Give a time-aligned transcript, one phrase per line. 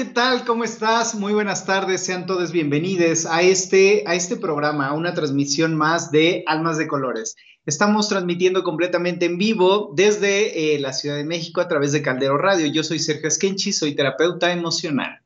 [0.00, 0.46] ¿qué tal?
[0.46, 1.14] ¿Cómo estás?
[1.14, 6.10] Muy buenas tardes, sean todos bienvenidos a este, a este programa, a una transmisión más
[6.10, 7.36] de Almas de Colores.
[7.66, 12.38] Estamos transmitiendo completamente en vivo desde eh, la Ciudad de México a través de Caldero
[12.38, 12.66] Radio.
[12.68, 15.20] Yo soy Sergio Esquenchi, soy terapeuta emocional.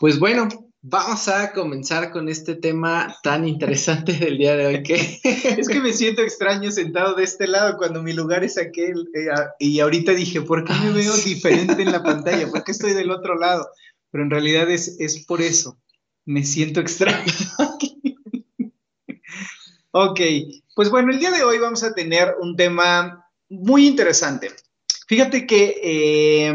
[0.00, 0.48] Pues bueno,
[0.88, 5.80] Vamos a comenzar con este tema tan interesante del día de hoy que es que
[5.80, 9.26] me siento extraño sentado de este lado cuando mi lugar es aquel eh,
[9.58, 12.48] y ahorita dije, ¿por qué me veo diferente en la pantalla?
[12.48, 13.68] ¿Por qué estoy del otro lado?
[14.12, 15.76] Pero en realidad es, es por eso,
[16.24, 17.32] me siento extraño.
[19.90, 20.20] ok,
[20.76, 24.52] pues bueno, el día de hoy vamos a tener un tema muy interesante.
[25.08, 25.80] Fíjate que...
[25.82, 26.54] Eh,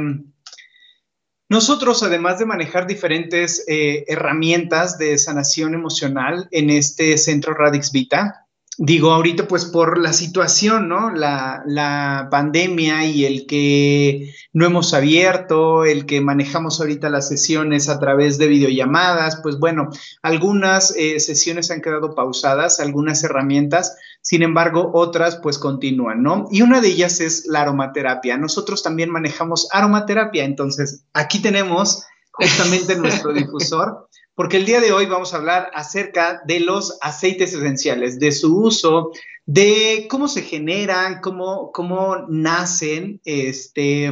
[1.52, 8.48] nosotros, además de manejar diferentes eh, herramientas de sanación emocional en este centro Radix Vita,
[8.78, 11.12] digo ahorita pues por la situación, ¿no?
[11.12, 18.00] La, pandemia y el que no hemos abierto, el que manejamos ahorita las sesiones a
[18.00, 19.90] través de videollamadas, pues bueno,
[20.22, 26.48] algunas eh, sesiones han quedado pausadas, algunas herramientas, sin embargo, otras pues continúan, ¿no?
[26.52, 28.38] Y una de ellas es la aromaterapia.
[28.38, 35.08] Nosotros también manejamos aromaterapia, entonces aquí tenemos justamente nuestro difusor, porque el día de hoy
[35.08, 39.12] vamos a hablar acerca de los aceites esenciales, de su uso,
[39.46, 44.12] de cómo se generan, cómo, cómo nacen, este,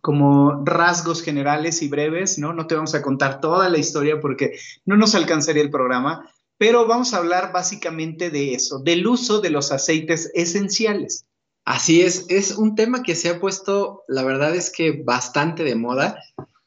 [0.00, 2.52] como rasgos generales y breves, ¿no?
[2.52, 6.28] No te vamos a contar toda la historia porque no nos alcanzaría el programa,
[6.62, 11.26] pero vamos a hablar básicamente de eso, del uso de los aceites esenciales.
[11.64, 15.74] Así es, es un tema que se ha puesto, la verdad es que bastante de
[15.74, 16.22] moda.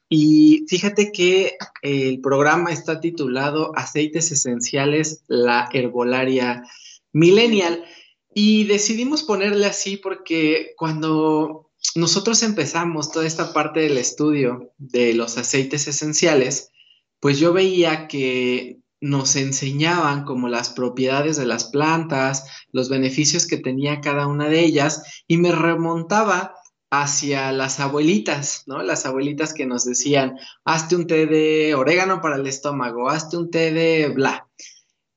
[0.09, 6.66] Y fíjate que el programa está titulado Aceites Esenciales, la herbolaria
[7.13, 7.85] millennial.
[8.33, 15.38] Y decidimos ponerle así porque cuando nosotros empezamos toda esta parte del estudio de los
[15.38, 16.73] aceites esenciales,
[17.22, 23.58] pues yo veía que nos enseñaban como las propiedades de las plantas, los beneficios que
[23.58, 26.56] tenía cada una de ellas y me remontaba
[26.90, 28.82] hacia las abuelitas, ¿no?
[28.82, 33.52] Las abuelitas que nos decían, hazte un té de orégano para el estómago, hazte un
[33.52, 34.48] té de bla.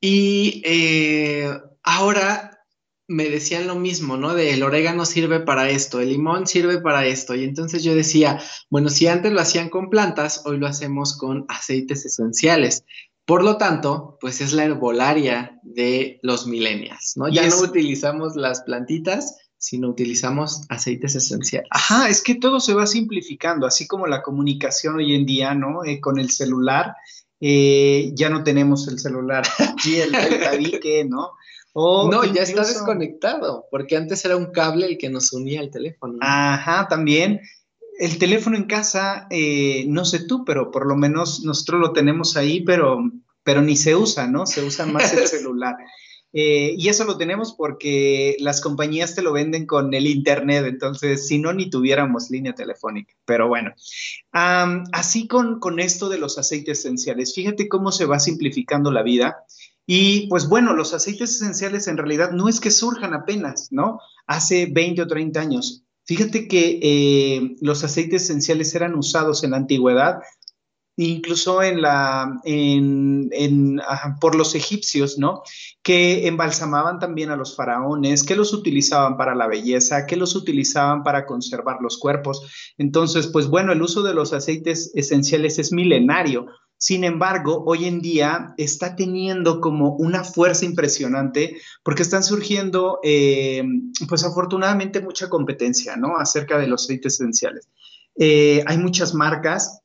[0.03, 1.51] Y eh,
[1.83, 2.59] ahora
[3.07, 4.35] me decían lo mismo, ¿no?
[4.35, 7.35] De el orégano sirve para esto, el limón sirve para esto.
[7.35, 8.39] Y entonces yo decía,
[8.69, 12.85] bueno, si antes lo hacían con plantas, hoy lo hacemos con aceites esenciales.
[13.29, 17.29] Por lo tanto, pues es la herbolaria de los millennials, ¿no?
[17.29, 21.69] Ya no utilizamos las plantitas, sino utilizamos aceites esenciales.
[21.71, 25.85] Ajá, es que todo se va simplificando, así como la comunicación hoy en día, ¿no?
[25.85, 26.95] Eh, con el celular,
[27.39, 31.33] eh, ya no tenemos el celular aquí, el, tabique, ¿no?
[31.75, 36.17] no, ya está desconectado, porque antes era un cable el que nos unía al teléfono.
[36.23, 37.43] Ajá, también
[37.99, 42.37] el teléfono en casa, eh, no sé tú, pero por lo menos nosotros lo tenemos
[42.37, 43.03] ahí, pero,
[43.43, 44.47] pero ni se usa, ¿no?
[44.47, 45.75] Se usa más el celular.
[46.33, 51.27] Eh, y eso lo tenemos porque las compañías te lo venden con el Internet, entonces
[51.27, 53.15] si no, ni tuviéramos línea telefónica.
[53.25, 53.73] Pero bueno,
[54.31, 59.39] así con, con esto de los aceites esenciales, fíjate cómo se va simplificando la vida.
[59.87, 63.99] Y pues bueno, los aceites esenciales en realidad no es que surjan apenas, ¿no?
[64.27, 65.83] Hace 20 o 30 años.
[66.09, 70.23] Fíjate que eh, los aceites esenciales eran usados en la antigüedad,
[70.97, 72.41] incluso en la,
[74.19, 75.43] por los egipcios, ¿no?
[75.83, 81.03] Que embalsamaban también a los faraones, que los utilizaban para la belleza, que los utilizaban
[81.03, 82.73] para conservar los cuerpos.
[82.79, 86.47] Entonces, pues bueno, el uso de los aceites esenciales es milenario.
[86.79, 93.65] Sin embargo, hoy en día está teniendo como una fuerza impresionante porque están surgiendo, eh,
[94.09, 96.17] pues afortunadamente, mucha competencia, ¿no?
[96.19, 97.69] Acerca de los aceites esenciales.
[98.17, 99.83] Eh, hay muchas marcas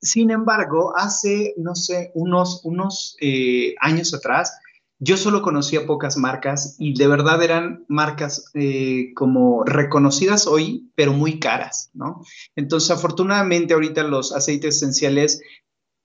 [0.00, 4.56] sin embargo, hace, no sé, unos, unos eh, años atrás,
[5.00, 8.52] yo solo conocía pocas marcas y de verdad eran marcas
[9.14, 12.22] como reconocidas hoy, pero muy caras, ¿no?
[12.54, 15.40] Entonces, afortunadamente ahorita los aceites esenciales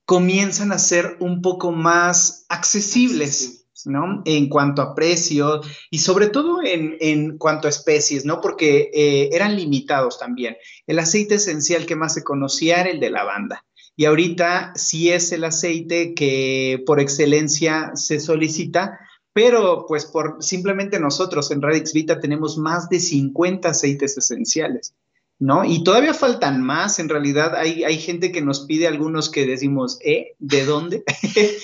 [0.06, 3.60] comienzan a ser un poco más accesibles.
[3.86, 4.22] ¿no?
[4.24, 5.60] En cuanto a precio
[5.92, 8.40] y sobre todo en, cuanto a especies, ¿no?
[8.40, 10.56] Porque eh, eran limitados también.
[10.88, 13.66] El aceite esencial que más se conocía era el de lavanda.
[13.96, 19.00] Y ahorita sí es el aceite que por excelencia se solicita,
[19.34, 24.94] pero pues por simplemente nosotros en Radix Vita tenemos más de 50 aceites esenciales.
[25.44, 25.66] ¿No?
[25.66, 30.00] Y todavía faltan más, en realidad hay, hay gente que nos pide algunos que decimos,
[30.02, 30.36] ¿eh?
[30.40, 31.04] ¿De dónde?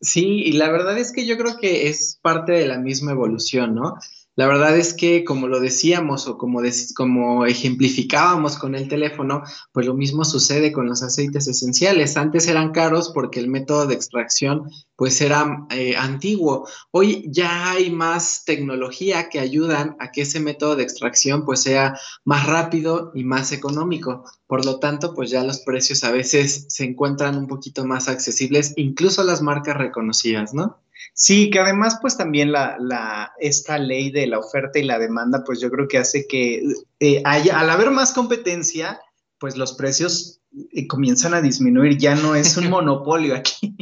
[0.00, 3.74] sí, y la verdad es que yo creo que es parte de la misma evolución,
[3.74, 3.98] ¿no?
[4.40, 6.62] La verdad es que, como lo decíamos o como,
[6.94, 12.16] como ejemplificábamos con el teléfono, pues lo mismo sucede con los aceites esenciales.
[12.16, 16.66] Antes eran caros porque el método de extracción pues era eh, antiguo.
[16.90, 21.98] Hoy ya hay más tecnología que ayudan a que ese método de extracción pues sea
[22.24, 24.24] más rápido y más económico.
[24.46, 28.72] Por lo tanto, pues ya los precios a veces se encuentran un poquito más accesibles,
[28.76, 30.78] incluso las marcas reconocidas, ¿no?
[31.14, 35.60] Sí, que además pues también la, esta ley de la oferta y la demanda pues
[35.60, 36.62] yo creo que hace que
[36.98, 39.00] eh, haya, al haber más competencia
[39.38, 40.40] pues los precios
[40.72, 43.76] eh, comienzan a disminuir, ya no es un monopolio aquí.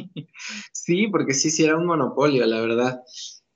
[0.73, 3.03] Sí, porque sí, sí era un monopolio, la verdad.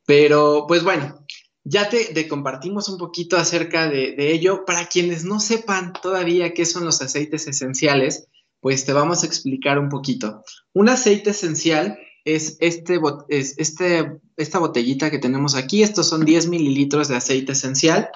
[0.05, 1.25] Pero pues bueno,
[1.65, 4.65] ya te, compartimos un poquito acerca de, de, ello.
[4.65, 8.29] Para quienes no sepan todavía qué son los aceites esenciales,
[8.61, 10.45] pues te vamos a explicar un poquito.
[10.73, 15.83] Un aceite esencial es, este, es este, esta botellita que tenemos aquí.
[15.83, 18.09] Estos son 10 mililitros de aceite esencial.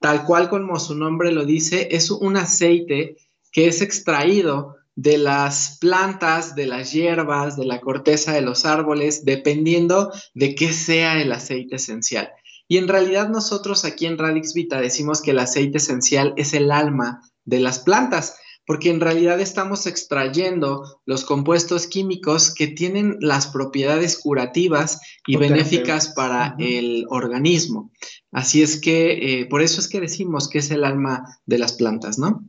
[0.00, 3.16] Tal cual como su nombre lo dice, es un aceite
[3.52, 9.24] que es extraído de las plantas, de las hierbas, de la corteza de los árboles,
[9.24, 12.30] dependiendo de qué sea el aceite esencial.
[12.68, 16.70] Y en realidad nosotros aquí en Radix Vita decimos que el aceite esencial es el
[16.70, 18.36] alma de las plantas
[18.66, 26.08] porque en realidad estamos extrayendo los compuestos químicos que tienen las propiedades curativas y benéficas
[26.14, 27.92] para el organismo.
[28.30, 31.72] Así es que, eh, por eso es que decimos que es el alma de las
[31.74, 32.48] plantas, ¿no?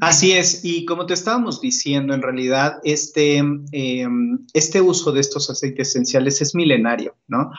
[0.00, 5.48] Así es, y como te estábamos diciendo, en realidad este, em, este uso de estos
[5.48, 7.50] aceites esenciales es milenario, ¿no?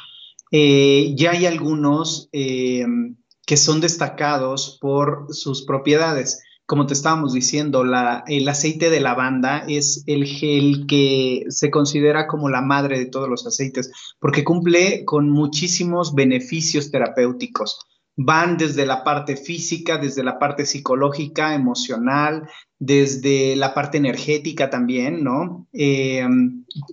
[0.51, 3.15] Eh, ya hay algunos em,
[3.45, 7.83] que son destacados por sus propiedades como te estábamos diciendo,
[8.27, 13.27] el aceite de lavanda es el gel que se considera como la madre de todos
[13.27, 17.79] los aceites, porque cumple con muchísimos beneficios terapéuticos
[18.15, 25.23] van desde la parte física, desde la parte psicológica, emocional, desde la parte energética también,
[25.23, 25.67] ¿no?
[25.71, 26.27] Eh,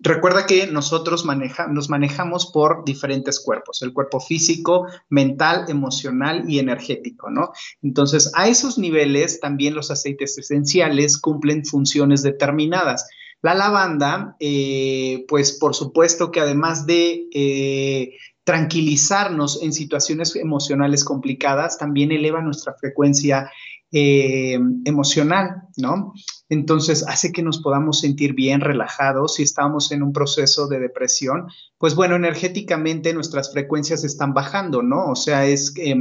[0.03, 7.31] recuerda que nosotros nos manejamos por diferentes cuerpos, el cuerpo físico, mental, emocional y energético,
[7.31, 7.53] ¿no?
[7.83, 13.09] Entonces, a esos niveles también los aceites esenciales cumplen funciones determinadas.
[13.41, 18.15] La lavanda, eh, pues por supuesto que además de eh,
[18.49, 23.51] tranquilizarnos en situaciones emocionales complicadas también eleva nuestra frecuencia
[23.93, 26.15] eh, emocional, ¿no?
[26.49, 31.49] Entonces hace que nos podamos sentir bien relajados si estamos en un proceso de depresión,
[31.77, 35.11] pues bueno, energéticamente nuestras frecuencias están bajando, ¿no?
[35.11, 35.75] O sea, es...
[35.77, 35.95] Eh,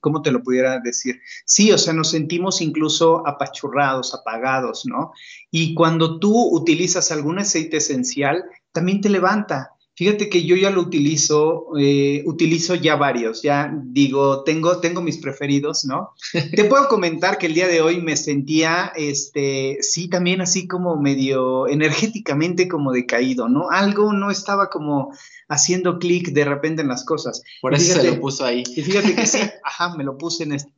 [0.00, 1.20] ¿Cómo te lo pudiera decir?
[1.44, 5.12] Sí, o sea, nos sentimos incluso apachurrados, apagados, ¿no?
[5.52, 10.80] Y cuando tú utilizas algún aceite esencial, también te levanta, Fíjate que yo ya lo
[10.80, 16.14] utilizo, eh, utilizo ya varios, ya digo, tengo, tengo mis preferidos, ¿no?
[16.56, 20.96] Te puedo comentar que el día de hoy me sentía, este, sí, también así como
[20.96, 23.70] medio energéticamente como decaído, ¿no?
[23.70, 25.12] Algo no estaba como
[25.48, 27.42] haciendo clic de repente en las cosas.
[27.60, 28.62] Por eso se lo puso ahí.
[28.74, 30.72] Y fíjate que sí, ajá, me lo puse en este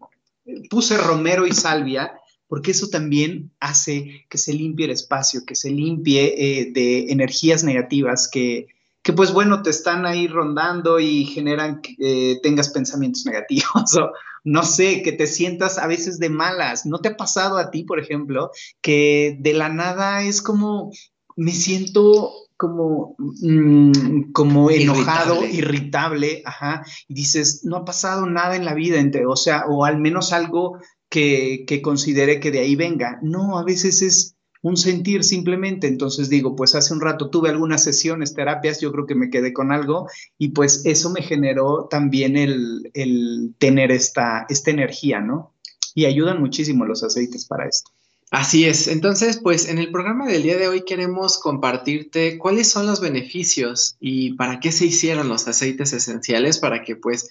[0.68, 5.70] Puse romero y salvia porque eso también hace que se limpie el espacio, que se
[5.70, 8.66] limpie eh, de energías negativas que
[9.04, 14.10] que pues bueno, te están ahí rondando y generan que eh, tengas pensamientos negativos o
[14.42, 16.84] no sé, que te sientas a veces de malas.
[16.84, 18.50] ¿No te ha pasado a ti, por ejemplo,
[18.82, 20.90] que de la nada es como,
[21.36, 26.42] me siento como, mm, como enojado, irritable.
[26.44, 29.98] ajá, y dices, no ha pasado nada en la vida, entre, o sea, o al
[29.98, 30.78] menos algo
[31.10, 33.18] que, que considere que de ahí venga.
[33.22, 34.33] No, a veces es
[34.64, 35.86] un sentir simplemente.
[35.86, 39.52] Entonces digo, pues hace un rato tuve algunas sesiones, terapias, yo creo que me quedé
[39.52, 45.52] con algo y pues eso me generó también el, tener esta, esta energía, ¿no?
[45.94, 47.90] Y ayudan muchísimo los aceites para esto.
[48.30, 48.88] Así es.
[48.88, 53.96] Entonces, pues en el programa del día de hoy queremos compartirte cuáles son los beneficios
[54.00, 57.28] y para qué se hicieron los aceites esenciales para que pues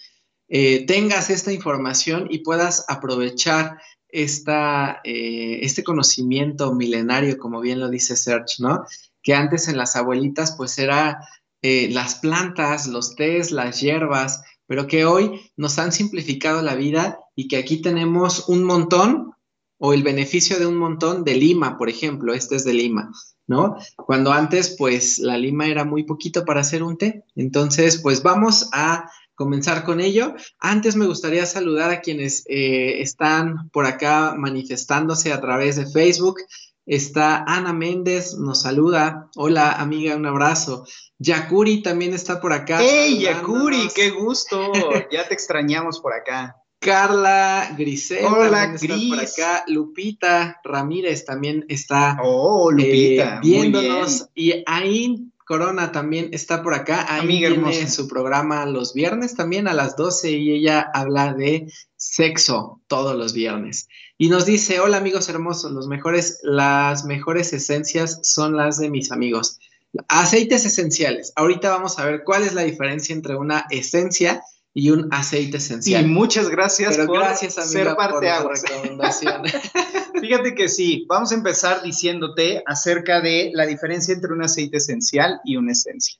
[0.49, 3.79] eh, tengas esta información y puedas aprovechar
[4.13, 8.85] esta, eh, este conocimiento milenario, como bien lo dice Serge, ¿no?
[9.23, 11.27] Que antes en las abuelitas pues era
[11.63, 17.19] eh, las plantas, los tés, las hierbas, pero que hoy nos han simplificado la vida
[17.35, 19.33] y que aquí tenemos un montón
[19.79, 23.11] o el beneficio de un montón de lima, por ejemplo, este es de lima,
[23.47, 23.75] ¿no?
[23.97, 27.25] Cuando antes, pues la lima era muy poquito para hacer un té.
[27.35, 30.35] Entonces, pues vamos a comenzar con ello.
[30.59, 36.39] Antes me gustaría saludar a quienes eh, están por acá manifestándose a través de Facebook.
[36.85, 39.29] Está Ana Méndez, nos saluda.
[39.35, 40.85] Hola, amiga, un abrazo.
[41.17, 42.79] Yakuri también está por acá.
[42.81, 43.87] ¡Hey, Yakuri!
[43.95, 44.73] ¡Qué gusto!
[45.11, 46.57] ya te extrañamos por acá.
[46.83, 48.25] Carla Grisel.
[48.25, 49.09] Hola, Gris.
[49.09, 49.63] por acá.
[49.67, 54.27] Lupita Ramírez también está oh, Lupita, eh, viéndonos.
[54.35, 57.05] Y ahí Corona también está por acá.
[57.09, 61.71] Ahí Amiga tiene su programa los viernes también a las 12 y ella habla de
[61.95, 63.87] sexo todos los viernes.
[64.17, 69.11] Y nos dice, hola amigos hermosos, los mejores, las mejores esencias son las de mis
[69.11, 69.59] amigos.
[70.07, 71.33] Aceites esenciales.
[71.35, 74.41] Ahorita vamos a ver cuál es la diferencia entre una esencia
[74.73, 76.03] y un aceite esencial.
[76.03, 79.43] Y muchas gracias por gracias, ser parte de recomendación.
[80.21, 85.39] Fíjate que sí, vamos a empezar diciéndote acerca de la diferencia entre un aceite esencial
[85.45, 86.19] y una esencia.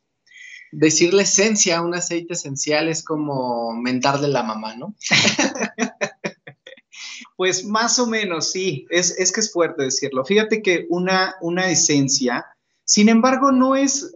[0.71, 4.95] Decirle esencia a un aceite esencial es como mentarle la mamá, ¿no?
[7.37, 10.25] pues más o menos, sí, es, es, que es fuerte decirlo.
[10.25, 12.45] Fíjate que una, una esencia,
[12.85, 14.13] sin embargo, no es...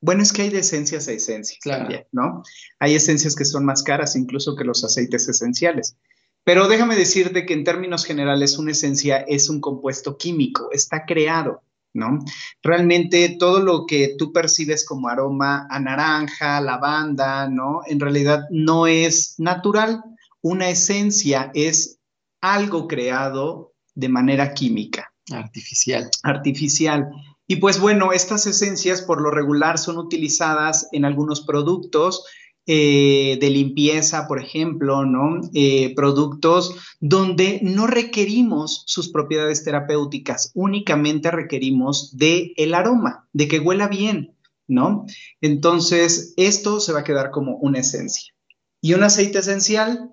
[0.00, 2.42] Bueno, es que hay de esencias a esencias también, ¿no?
[2.78, 5.96] Hay esencias que son más caras incluso que los aceites esenciales.
[6.44, 11.62] Pero déjame decirte que en términos generales una esencia es un compuesto químico, está creado,
[11.92, 12.18] ¿no?
[12.62, 17.82] Realmente todo lo que tú percibes como aroma a naranja, lavanda, ¿no?
[17.86, 20.02] En realidad no es natural.
[20.40, 21.98] Una esencia es
[22.40, 25.12] algo creado de manera química.
[25.30, 26.10] Artificial.
[26.22, 27.10] Artificial.
[27.50, 32.24] Y pues bueno, estas esencias por lo regular son utilizadas en algunos productos
[32.64, 35.40] eh, de limpieza, por ejemplo, ¿no?
[35.52, 43.58] Eh, productos donde no requerimos sus propiedades terapéuticas, únicamente requerimos de el aroma, de que
[43.58, 44.36] huela bien,
[44.68, 45.04] ¿no?
[45.40, 48.32] Entonces, esto se va a quedar como una esencia.
[48.80, 50.08] ¿Y un aceite esencial?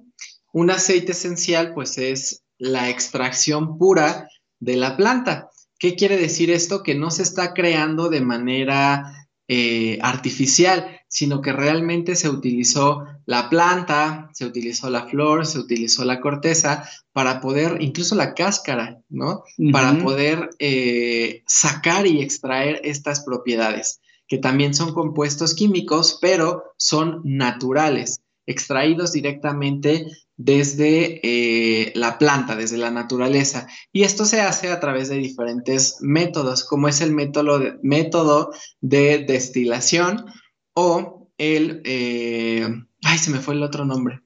[0.53, 4.27] Un aceite esencial, pues es la extracción pura
[4.59, 5.51] de la planta.
[5.79, 6.83] ¿Qué quiere decir esto?
[6.83, 13.49] Que no se está creando de manera eh, artificial, sino que realmente se utilizó la
[13.49, 19.43] planta, se utilizó la flor, se utilizó la corteza para poder, incluso la cáscara, ¿no?
[19.71, 27.21] Para poder eh, sacar y extraer estas propiedades, que también son compuestos químicos, pero son
[27.23, 33.67] naturales, extraídos directamente desde eh, la planta, desde la naturaleza.
[33.91, 38.51] Y esto se hace a través de diferentes métodos, como es el método de, método
[38.81, 40.25] de destilación
[40.73, 41.81] o el...
[41.85, 42.67] Eh,
[43.03, 44.21] ay, se me fue el otro nombre.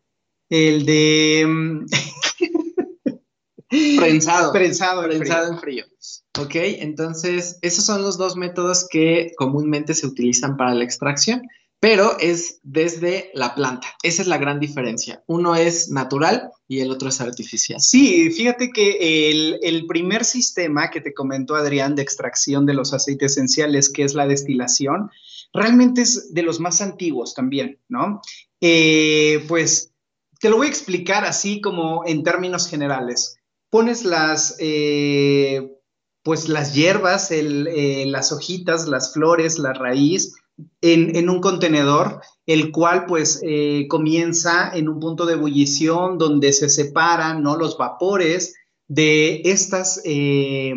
[0.49, 1.45] El de...
[1.47, 1.85] Mm,
[3.97, 4.51] prensado.
[4.51, 5.85] Prensado, prensado en frío.
[6.39, 11.41] Ok, entonces esos son los dos métodos que comúnmente se utilizan para la extracción
[11.81, 13.87] pero es desde la planta.
[14.03, 15.23] Esa es la gran diferencia.
[15.25, 17.81] Uno es natural y el otro es artificial.
[17.81, 19.31] Sí, fíjate que
[19.63, 24.13] el, primer sistema que te comentó Adrián de extracción de los aceites esenciales, que es
[24.13, 25.09] la destilación,
[25.53, 28.21] realmente es de los más antiguos también, ¿no?
[28.61, 29.91] Eh, pues
[30.39, 33.37] te lo voy a explicar así como en términos generales.
[33.71, 34.55] Pones las...
[34.59, 35.77] Eh,
[36.23, 40.35] pues las hierbas, eh, las hojitas, las flores, la raíz,
[40.81, 46.69] en, un contenedor, el cual pues eh, comienza en un punto de ebullición donde se
[46.69, 47.57] separan ¿no?
[47.57, 48.55] los vapores
[48.87, 50.73] de estas, eh,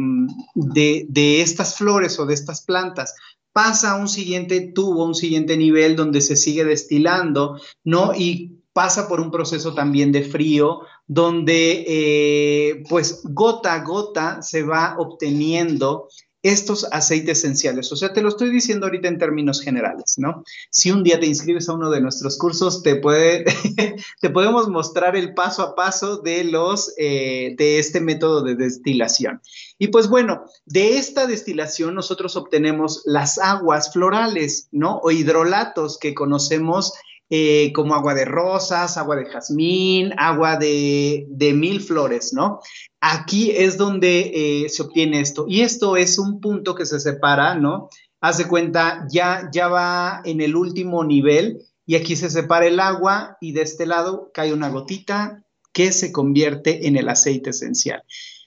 [0.55, 3.15] de, de, estas flores o de estas plantas.
[3.53, 8.13] Pasa a un siguiente tubo, un siguiente nivel donde se sigue destilando, ¿no?
[8.15, 14.65] Y pasa por un proceso también de frío, donde eh, pues gota a gota se
[14.65, 16.09] va obteniendo
[16.45, 17.91] estos aceites esenciales.
[17.91, 20.45] O sea, te lo estoy diciendo ahorita en términos generales, ¿no?
[20.69, 23.47] Si un día te inscribes a uno de nuestros cursos, te, puede,
[24.21, 29.41] te podemos mostrar el paso a paso de, los, eh, de este método de destilación.
[29.79, 34.99] Y pues bueno, de esta destilación nosotros obtenemos las aguas florales, ¿no?
[35.03, 36.93] O hidrolatos que conocemos
[37.31, 42.61] eh, como agua de rosas, agua de jazmín, agua de, mil flores, ¿no?
[43.01, 45.47] Aquí es donde eh, se obtiene esto.
[45.49, 47.89] Y esto es un punto que se separa, ¿no?
[48.21, 52.81] Haz de cuenta, ya, ya va en el último nivel y aquí se separa el
[52.81, 58.03] agua y de este lado cae una gotita que se convierte en el aceite esencial.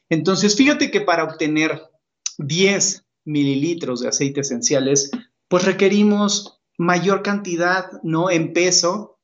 [0.10, 1.82] Entonces, fíjate que para obtener
[2.38, 5.12] 10 mililitros de aceite esenciales,
[5.48, 8.30] pues requerimos mayor cantidad, ¿no?
[8.30, 9.18] En peso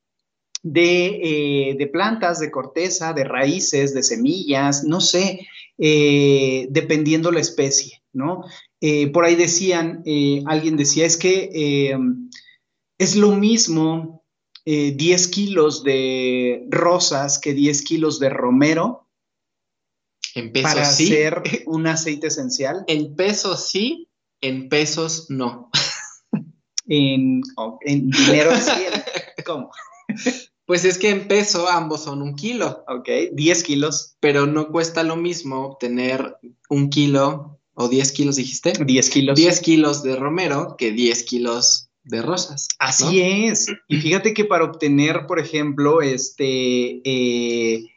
[0.64, 8.02] de, eh, plantas, de corteza, de raíces, de semillas, no sé, eh, dependiendo la especie,
[8.14, 8.44] ¿no?
[8.82, 10.04] Eh, por ahí decían,
[10.46, 11.96] alguien decía, es que
[12.98, 14.24] es lo mismo
[14.66, 19.08] 10 kilos de rosas que 10 kilos de romero.
[20.36, 21.06] En pesos para sí.
[21.06, 22.84] hacer un aceite esencial.
[22.88, 24.10] En pesos sí,
[24.42, 25.70] en pesos no.
[26.96, 27.42] En,
[28.10, 28.52] dinero
[29.46, 29.72] ¿Cómo?
[30.66, 32.84] Pues es que en peso ambos son un kilo.
[32.88, 34.16] Ok, 10 kilos.
[34.20, 36.38] Pero no cuesta lo mismo obtener
[36.70, 38.74] un kilo o 10 kilos, dijiste.
[38.74, 39.36] 10 kilos.
[39.36, 42.68] 10 kilos de romero que 10 kilos de rosas.
[42.80, 43.68] Así es.
[43.88, 47.93] Y fíjate que para obtener, por ejemplo, este, eh,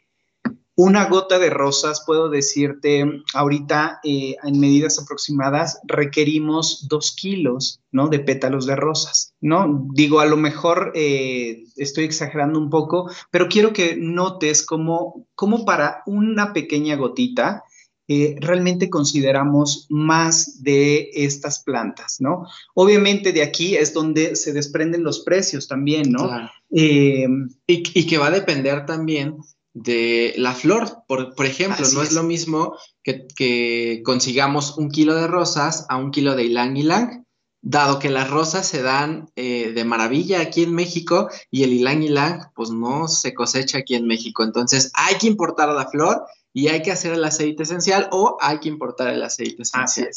[0.77, 8.09] una gota de rosas, puedo decirte, ahorita eh, en medidas aproximadas requerimos dos kilos, ¿no?
[8.09, 9.87] De pétalos de rosas, ¿no?
[9.95, 15.65] Digo, a lo mejor eh, estoy exagerando un poco, pero quiero que notes cómo, cómo
[15.65, 17.63] para una pequeña gotita
[18.07, 22.45] eh, realmente consideramos más de estas plantas, ¿no?
[22.75, 26.29] Obviamente de aquí es donde se desprenden los precios también, ¿no?
[26.69, 27.25] y,
[27.65, 29.37] y que va a depender también
[29.83, 31.03] de la flor.
[31.07, 32.11] Por, por ejemplo, no es.
[32.11, 37.26] lo mismo que, consigamos un kilo de rosas a un kilo de ylang ylang,
[37.61, 42.01] dado que las rosas se dan eh, de maravilla aquí en México y el ylang
[42.01, 44.43] ylang pues no se cosecha aquí en México.
[44.43, 48.59] Entonces hay que importar la flor y hay que hacer el aceite esencial o hay
[48.59, 50.09] que importar el aceite esencial.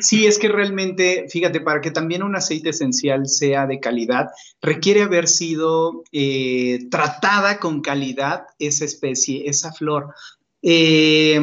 [0.00, 5.02] Sí, es que realmente, fíjate, para que también un aceite esencial sea de calidad, requiere
[5.02, 10.12] haber sido eh, tratada con calidad esa especie, esa flor.
[10.60, 11.40] Eh,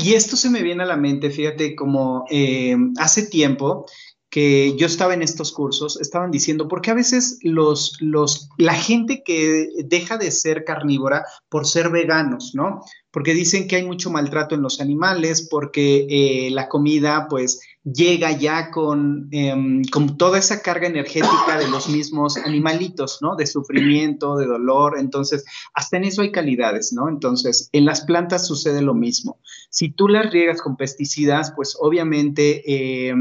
[0.00, 3.84] y esto se me viene a la mente, fíjate, como eh, hace tiempo
[4.30, 9.22] que yo estaba en estos cursos, estaban diciendo, porque a veces los, los, la gente
[9.24, 12.82] que deja de ser carnívora por ser veganos, ¿no?
[13.10, 18.32] Porque dicen que hay mucho maltrato en los animales, porque eh, la comida pues llega
[18.32, 23.34] ya con, em, con toda esa carga energética de los mismos animalitos, ¿no?
[23.34, 27.08] De sufrimiento, de dolor, entonces hasta en eso hay calidades, ¿no?
[27.08, 29.38] Entonces, en las plantas sucede lo mismo.
[29.70, 32.62] Si tú las riegas con pesticidas, pues obviamente...
[32.66, 33.14] Eh,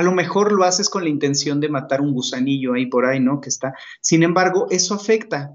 [0.00, 3.20] a lo mejor lo haces con la intención de matar un gusanillo ahí por ahí,
[3.20, 3.38] ¿no?
[3.38, 3.74] Que está.
[4.00, 5.52] Sin embargo, eso afecta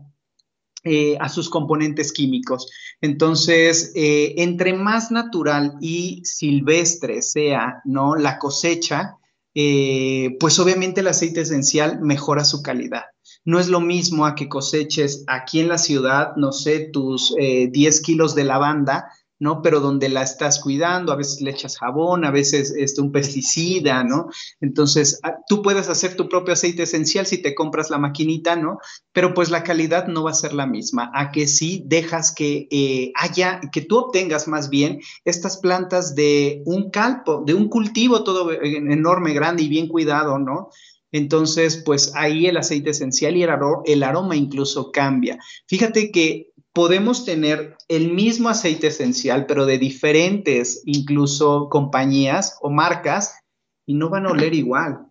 [0.83, 2.71] eh, a sus componentes químicos.
[3.01, 8.15] Entonces, eh, entre más natural y silvestre sea, ¿no?
[8.15, 9.17] La cosecha,
[9.55, 13.05] eh, pues obviamente el aceite esencial mejora su calidad.
[13.45, 18.01] No es lo mismo a que coseches aquí en la ciudad, no sé, tus 10
[18.01, 19.05] kilos de lavanda,
[19.39, 19.61] ¿no?
[19.61, 24.03] Pero donde la estás cuidando, a veces le echas jabón, a veces este, un pesticida,
[24.03, 24.29] ¿no?
[24.61, 28.79] Entonces, ah, tú puedes hacer tu propio aceite esencial si te compras la maquinita, ¿no?
[29.11, 32.67] Pero pues la calidad no va a ser la misma, a que sí dejas que
[32.71, 38.23] eh, haya, que tú obtengas más bien estas plantas de un calpo, de un cultivo
[38.23, 40.69] todo enorme, grande y bien cuidado, ¿no?
[41.11, 43.49] Entonces, pues ahí el aceite esencial y el,
[43.85, 45.39] el aroma incluso cambia.
[45.65, 53.39] Fíjate que podemos tener el mismo aceite esencial, pero de diferentes incluso compañías o marcas
[53.85, 55.07] y no van a oler igual,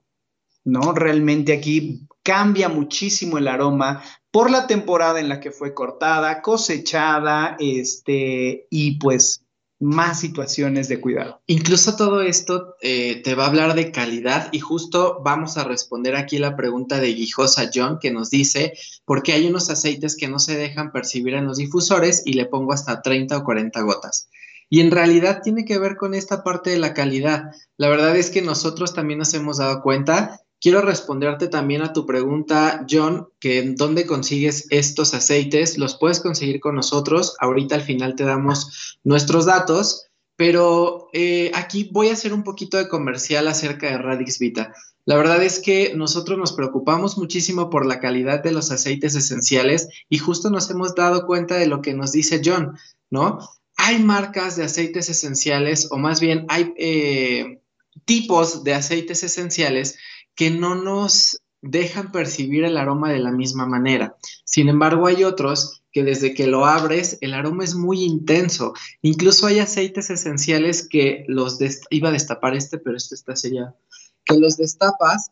[0.62, 0.92] ¿no?
[0.92, 7.56] Realmente aquí cambia muchísimo el aroma por la temporada en la que fue cortada, cosechada,
[7.58, 9.43] este, y pues
[9.80, 11.42] más situaciones de cuidado.
[11.46, 16.16] Incluso todo esto eh, te va a hablar de calidad y justo vamos a responder
[16.16, 20.28] aquí la pregunta de Guijosa John que nos dice, ¿por qué hay unos aceites que
[20.28, 24.28] no se dejan percibir en los difusores y le pongo hasta 30 o 40 gotas?
[24.70, 27.50] Y en realidad tiene que ver con esta parte de la calidad.
[27.76, 32.06] La verdad es que nosotros también nos hemos dado cuenta Quiero responderte también a tu
[32.06, 35.76] pregunta, John, que en dónde consigues estos aceites.
[35.76, 37.36] Los puedes conseguir con nosotros.
[37.38, 42.78] Ahorita al final te damos nuestros datos, pero eh, aquí voy a hacer un poquito
[42.78, 44.72] de comercial acerca de Radix Vita.
[45.04, 49.88] La verdad es que nosotros nos preocupamos muchísimo por la calidad de los aceites esenciales
[50.08, 52.78] y justo nos hemos dado cuenta de lo que nos dice John,
[53.10, 53.38] ¿no?
[53.76, 57.60] Hay marcas de aceites esenciales o más bien hay eh,
[58.06, 59.98] tipos de aceites esenciales
[60.34, 64.16] que no nos dejan percibir el aroma de la misma manera.
[64.44, 68.74] Sin embargo, hay otros que desde que lo abres, el aroma es muy intenso.
[69.00, 71.58] Incluso hay aceites esenciales que los
[71.90, 73.76] iba a destapar este, pero este está sellado.
[74.24, 75.30] Que los destapas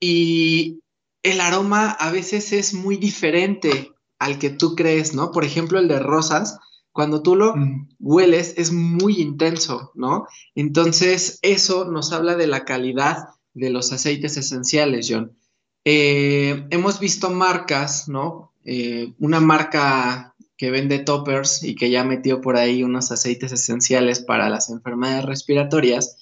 [0.00, 0.80] y
[1.22, 5.30] el aroma a veces es muy diferente al que tú crees, ¿no?
[5.30, 6.58] Por ejemplo, el de rosas,
[6.90, 7.54] cuando tú lo
[8.00, 10.26] hueles es muy intenso, ¿no?
[10.54, 15.36] Entonces, eso nos habla de la calidad de los aceites esenciales, John.
[15.84, 18.52] Eh, hemos visto marcas, ¿no?
[18.64, 24.20] Eh, una marca que vende toppers y que ya metió por ahí unos aceites esenciales
[24.20, 26.18] para las enfermedades respiratorias,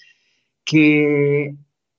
[0.65, 1.55] que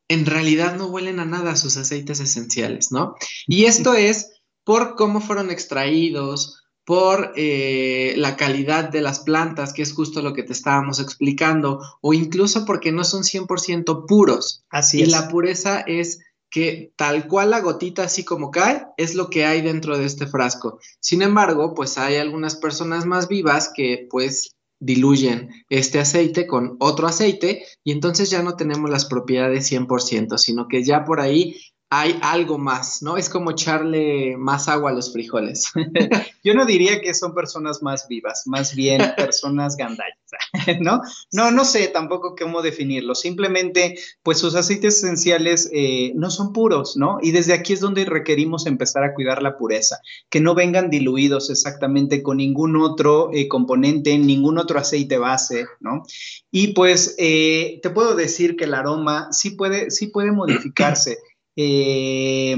[0.08, 3.16] en realidad no huelen a nada sus aceites esenciales, ¿no?
[3.48, 6.61] Y esto es por cómo fueron extraídos,
[6.92, 11.80] por eh, la calidad de las plantas, que es justo lo que te estábamos explicando,
[12.02, 14.66] o incluso porque no son 100% puros.
[14.70, 15.10] Así y es.
[15.10, 19.62] la pureza es que tal cual la gotita así como cae es lo que hay
[19.62, 20.80] dentro de este frasco.
[21.00, 27.08] Sin embargo, pues hay algunas personas más vivas que pues diluyen este aceite con otro
[27.08, 31.56] aceite y entonces ya no tenemos las propiedades 100%, sino que ya por ahí
[31.94, 33.18] hay algo más, ¿no?
[33.18, 35.74] Es como echarle más agua a los frijoles.
[36.44, 40.16] Yo no diría que son personas más vivas, más bien personas gandallas,
[40.80, 41.02] ¿no?
[41.34, 43.14] No, no sé tampoco cómo definirlo.
[43.14, 47.18] Simplemente, pues sus aceites esenciales eh, no son puros, ¿no?
[47.22, 50.00] Y desde aquí es donde requerimos empezar a cuidar la pureza,
[50.30, 56.04] que no vengan diluidos exactamente con ningún otro eh, componente, ningún otro aceite base, ¿no?
[56.52, 61.18] Y pues eh, te puedo decir que el aroma sí puede, sí puede modificarse
[61.56, 62.56] eh,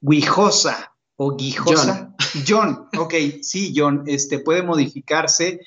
[0.00, 2.14] guijosa o guijosa.
[2.44, 2.44] John.
[2.46, 5.60] John, ok, sí, John, este puede modificarse.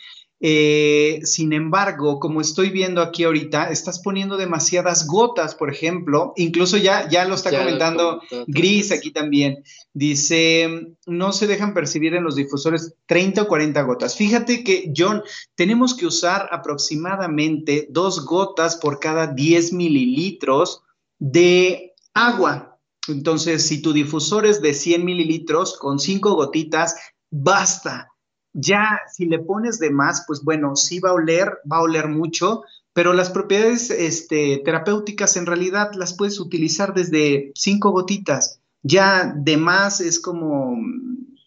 [0.43, 6.77] Eh, sin embargo, como estoy viendo aquí ahorita, estás poniendo demasiadas gotas, por ejemplo, incluso
[6.77, 9.63] ya, ya lo está Ya lo comentando comentó Gris aquí también.
[9.93, 14.15] Dice, no se dejan percibir en los difusores 30 o 40 gotas.
[14.15, 15.21] Fíjate que, John,
[15.53, 20.81] tenemos que usar aproximadamente dos gotas por cada 10 mililitros
[21.21, 22.79] de agua.
[23.07, 26.95] Entonces, si tu difusor es de 100 mililitros, con cinco gotitas,
[27.29, 28.09] basta.
[28.53, 32.07] Ya, si le pones de más, pues bueno, sí va a oler, va a oler
[32.09, 38.59] mucho, pero las propiedades este, terapéuticas en realidad las puedes utilizar desde cinco gotitas.
[38.83, 40.75] Ya de más es como,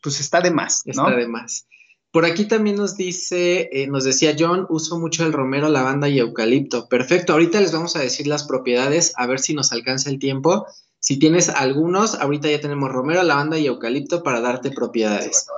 [0.02, 0.82] pues está de más.
[0.86, 1.66] Está de más.
[2.14, 6.20] Por aquí también nos dice, eh, nos decía John, uso mucho el romero, lavanda y
[6.20, 6.88] eucalipto.
[6.88, 10.64] Perfecto, ahorita les vamos a decir las propiedades, a ver si nos alcanza el tiempo.
[11.00, 15.48] Si tienes algunos, ahorita ya tenemos romero, lavanda y eucalipto para darte propiedades.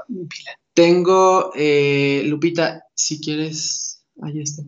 [0.73, 4.63] Tengo, eh, Lupita, si quieres, ahí está.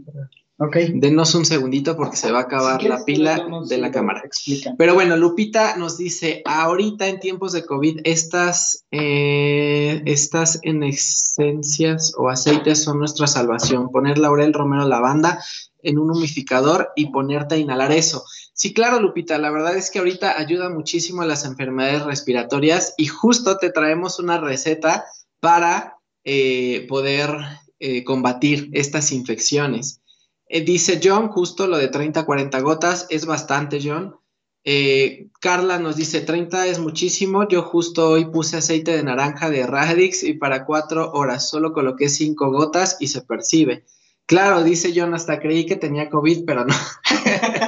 [0.61, 0.77] Ok.
[0.94, 4.23] Denos un segundito porque se va a acabar la pila de la cámara.
[4.25, 4.75] explica.
[4.77, 12.12] Pero bueno, Lupita nos dice, ahorita en tiempos de COVID, estas, eh, estas en esencias
[12.16, 13.92] o aceites son nuestra salvación.
[13.92, 15.40] Poner laurel, romero, lavanda
[15.81, 18.25] en un humidificador y ponerte a inhalar eso.
[18.53, 23.07] Sí, claro, Lupita, la verdad es que ahorita ayuda muchísimo a las enfermedades respiratorias y
[23.07, 25.05] justo te traemos una receta
[25.38, 27.31] para eh, poder
[27.79, 30.01] eh, combatir estas infecciones.
[30.48, 34.16] Eh, dice John, justo lo de 30 40 gotas es bastante, John.
[34.64, 37.46] Eh, Carla nos dice 30 es muchísimo.
[37.48, 42.08] Yo justo hoy puse aceite de naranja de Radix y para cuatro horas solo coloqué
[42.08, 43.84] cinco gotas y se percibe.
[44.26, 46.74] Claro, dice John, hasta creí que tenía COVID, pero no.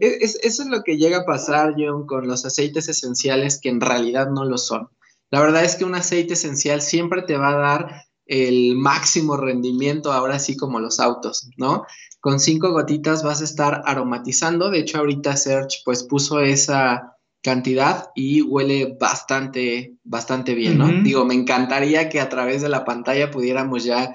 [0.00, 3.68] Es- es- eso es lo que llega a pasar, John, con los aceites esenciales que
[3.68, 4.88] en realidad no lo son.
[5.32, 10.12] La verdad es que un aceite esencial siempre te va a dar el máximo rendimiento,
[10.12, 11.84] ahora sí como los autos, ¿no?
[12.20, 14.70] Con cinco gotitas vas a estar aromatizando.
[14.70, 20.88] De hecho, ahorita Serge pues puso esa cantidad y huele bastante, bastante bien, ¿no?
[21.04, 24.12] Digo, me encantaría que a través de la pantalla pudiéramos ya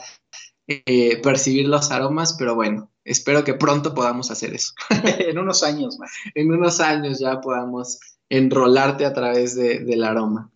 [0.67, 4.73] eh, percibir los aromas, pero bueno, espero que pronto podamos hacer eso.
[5.19, 6.11] en unos años más.
[6.35, 10.51] En unos años ya podamos enrolarte a través de- del aroma.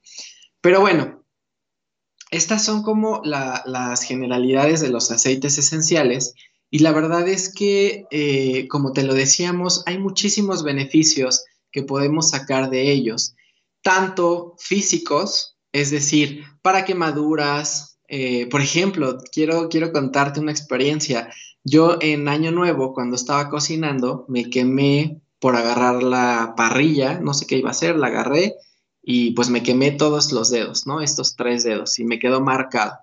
[0.61, 1.24] Pero bueno,
[2.31, 6.33] estas son como la- las generalidades de los aceites esenciales
[6.71, 12.29] y la verdad es que, eh, como te lo decíamos, hay muchísimos beneficios que podemos
[12.29, 13.35] sacar de ellos,
[13.81, 17.91] tanto físicos, es decir, para quemaduras.
[18.07, 21.27] eh, por ejemplo, quiero, quiero contarte una experiencia.
[21.63, 27.47] Yo en Año Nuevo, cuando estaba cocinando, me quemé por agarrar la parrilla, no sé
[27.47, 28.53] qué iba a hacer, la agarré
[29.07, 30.99] y pues me quemé todos los dedos, ¿no?
[30.99, 32.97] Estos tres dedos y me quedó marcado.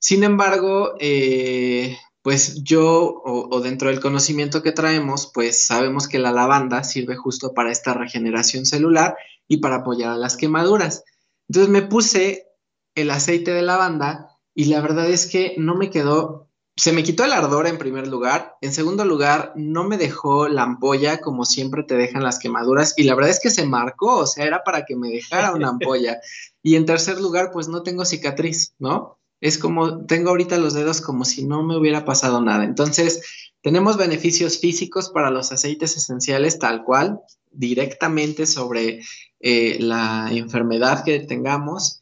[0.00, 6.32] Sin embargo, eh, pues yo, o, dentro del conocimiento que traemos, pues sabemos que la
[6.32, 9.16] lavanda sirve justo para esta regeneración celular
[9.46, 11.04] y para apoyar a las quemaduras.
[11.48, 12.48] Entonces me puse
[12.96, 16.49] el aceite de lavanda y la verdad es que no me quedó,
[16.80, 20.62] se me quitó el ardor en primer lugar, en segundo lugar no me dejó la
[20.62, 24.26] ampolla como siempre te dejan las quemaduras y la verdad es que se marcó, o
[24.26, 26.20] sea, era para que me dejara una ampolla.
[26.62, 29.18] Y en tercer lugar, pues no tengo cicatriz, ¿no?
[29.40, 32.64] es como, tengo ahorita los dedos como si no me hubiera pasado nada.
[32.64, 33.22] Entonces,
[33.62, 39.00] tenemos beneficios físicos para los aceites esenciales tal cual, directamente sobre
[39.40, 41.99] eh, la enfermedad que tengamos,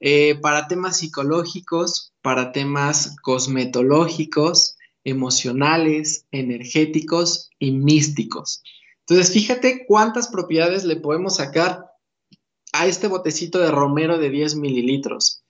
[0.00, 8.62] eh, para temas psicológicos, para temas cosmetológicos, emocionales, energéticos y místicos.
[9.06, 11.86] Entonces, fíjate cuántas propiedades le podemos sacar
[12.72, 15.42] a este botecito de romero de 10 mililitros.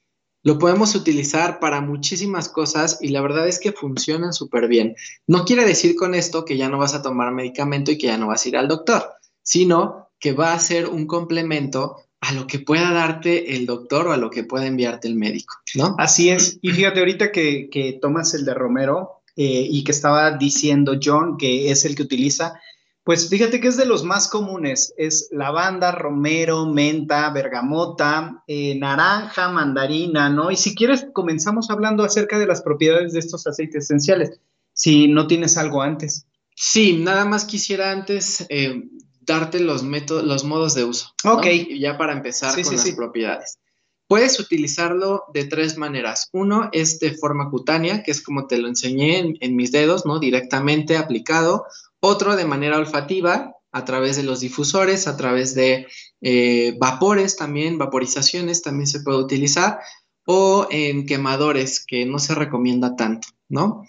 [0.45, 4.95] Lo podemos utilizar para muchísimas cosas y la verdad es que funcionan súper bien.
[5.27, 8.19] No quiere decir con esto que ya no vas a tomar medicamento y que ya
[8.19, 9.11] no vas a ir al doctor,
[9.43, 14.13] sino que va a ser un complemento a lo que pueda darte el doctor o
[14.13, 15.95] a lo que pueda enviarte el médico, ¿no?
[15.99, 16.59] Así es.
[16.63, 21.71] Y fíjate, ahorita que, tomas el de Romero eh, y que estaba diciendo John que
[21.71, 22.61] es el que utiliza,
[23.09, 29.49] pues fíjate que es de los más comunes, es lavanda, romero, menta, bergamota, eh, naranja,
[29.49, 30.51] mandarina, ¿no?
[30.51, 34.39] Y si quieres, comenzamos hablando acerca de las propiedades de estos aceites esenciales,
[34.75, 36.27] si no tienes algo antes.
[36.55, 38.83] Sí, nada más quisiera antes eh,
[39.29, 41.15] darte los métodos, los modos de uso.
[41.25, 41.47] Ok.
[41.79, 43.59] Ya para empezar con las propiedades.
[44.09, 46.29] Puedes utilizarlo de tres maneras.
[46.33, 50.07] Uno es de forma cutánea, que es como te lo enseñé en, en mis dedos,
[50.07, 50.19] ¿no?
[50.19, 51.67] Directamente aplicado
[52.01, 55.87] otro de manera olfativa, a través de los difusores, a través de
[56.21, 59.81] eh, vapores también, vaporizaciones también se puede utilizar,
[60.25, 63.85] o en quemadores, que no se recomienda tanto, ¿no?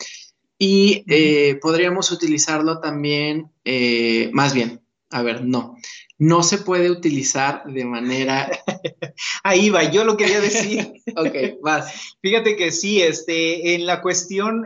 [0.57, 5.75] Y eh, podríamos utilizarlo también, eh, más bien, a ver, no,
[6.17, 8.49] no se puede utilizar de manera...
[9.43, 10.93] Ahí va, yo lo quería decir.
[11.15, 12.15] ok, vas.
[12.21, 14.65] Fíjate que sí, este, en la cuestión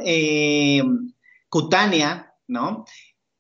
[1.49, 2.85] cutánea, ¿no?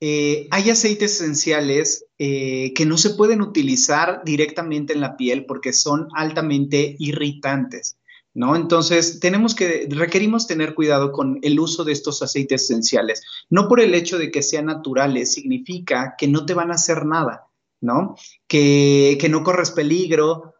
[0.05, 5.71] Eh, hay aceites esenciales eh, que no se pueden utilizar directamente en la piel porque
[5.71, 7.97] son altamente irritantes,
[8.33, 8.55] ¿no?
[8.55, 13.21] Entonces, tenemos que, requerimos tener cuidado con el uso de estos aceites esenciales.
[13.49, 17.05] No por el hecho de que sean naturales, significa que no te van a hacer
[17.05, 17.47] nada,
[17.81, 18.15] ¿no?
[18.47, 20.53] Que, no corres peligro,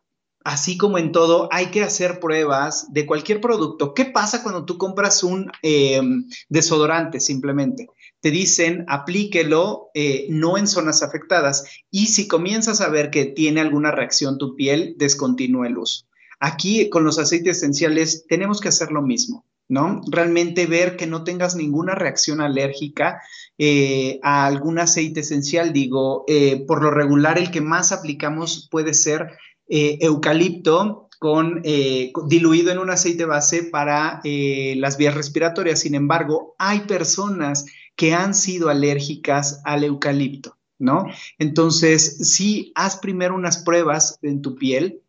[0.44, 3.94] así como en todo, hay que hacer pruebas de cualquier producto.
[3.94, 6.02] ¿Qué pasa cuando tú compras un eh,
[6.50, 7.88] desodorante simplemente?
[8.24, 13.60] te dicen aplíquelo eh, no en zonas afectadas y si comienzas a ver que tiene
[13.60, 16.06] alguna reacción tu piel, descontinúa el uso.
[16.46, 20.02] Aquí con los aceites esenciales tenemos que hacer lo mismo, ¿no?
[20.12, 23.22] Realmente ver que no tengas ninguna reacción alérgica
[23.58, 25.72] eh, a algún aceite esencial.
[25.72, 29.38] Digo, eh, por lo regular el que más aplicamos puede ser
[29.70, 35.80] eucalipto, con, diluido en un aceite base para las vías respiratorias.
[35.80, 41.06] Sin embargo, hay personas que han sido alérgicas al eucalipto, ¿no?
[41.40, 45.03] Entonces, sí, haz primero unas pruebas en tu piel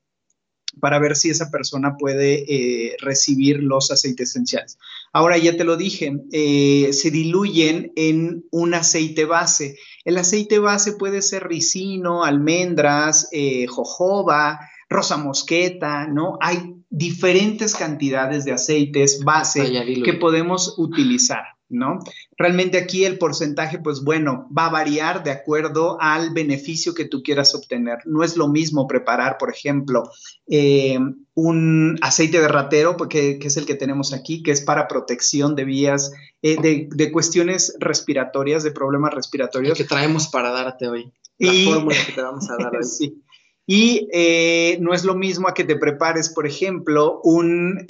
[0.80, 4.78] para ver si esa persona puede eh, recibir los aceites esenciales.
[5.12, 9.76] Ahora ya te lo dije, eh, se diluyen en un aceite base.
[10.04, 16.38] El aceite base puede ser ricino, almendras, eh, jojoba, rosa mosqueta, ¿no?
[16.40, 21.44] Hay diferentes cantidades de aceites base que podemos utilizar.
[21.74, 21.98] ¿No?
[22.36, 27.22] Realmente aquí el porcentaje, pues bueno, va a variar de acuerdo al beneficio que tú
[27.22, 27.98] quieras obtener.
[28.04, 30.04] No es lo mismo preparar, por ejemplo,
[30.46, 30.98] eh,
[31.34, 35.56] un aceite de ratero, porque, que es el que tenemos aquí, que es para protección
[35.56, 39.76] de vías, eh, de, cuestiones respiratorias, de problemas respiratorios.
[39.76, 41.12] que traemos para darte hoy.
[41.38, 42.84] La fórmula que te vamos a dar hoy.
[42.84, 43.20] sí.
[43.66, 47.86] Y eh, no es lo mismo a que te prepares, por ejemplo, un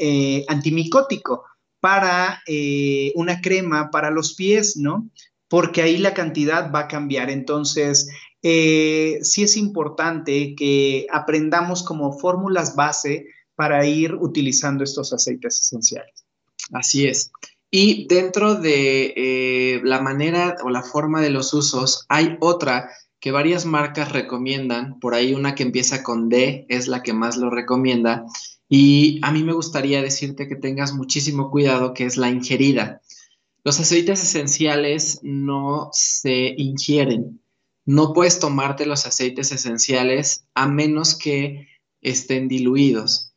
[0.48, 1.42] antimicótico
[1.84, 5.10] para eh, una crema para los pies, ¿no?
[5.48, 7.28] Porque ahí la cantidad va a cambiar.
[7.28, 8.08] Entonces,
[8.40, 16.24] eh, sí es importante que aprendamos como fórmulas base para ir utilizando estos aceites esenciales.
[16.72, 17.30] Así es.
[17.70, 22.88] Y dentro de eh, la manera o la forma de los usos, hay otra
[23.20, 24.98] que varias marcas recomiendan.
[25.00, 28.24] Por ahí una que empieza con D es la que más lo recomienda
[28.68, 33.00] y a mí me gustaría decirte que tengas muchísimo cuidado, que es la ingerida.
[33.62, 37.40] Los aceites esenciales no se ingieren.
[37.86, 41.68] No puedes tomarte los aceites esenciales a menos que
[42.00, 43.34] estén diluidos.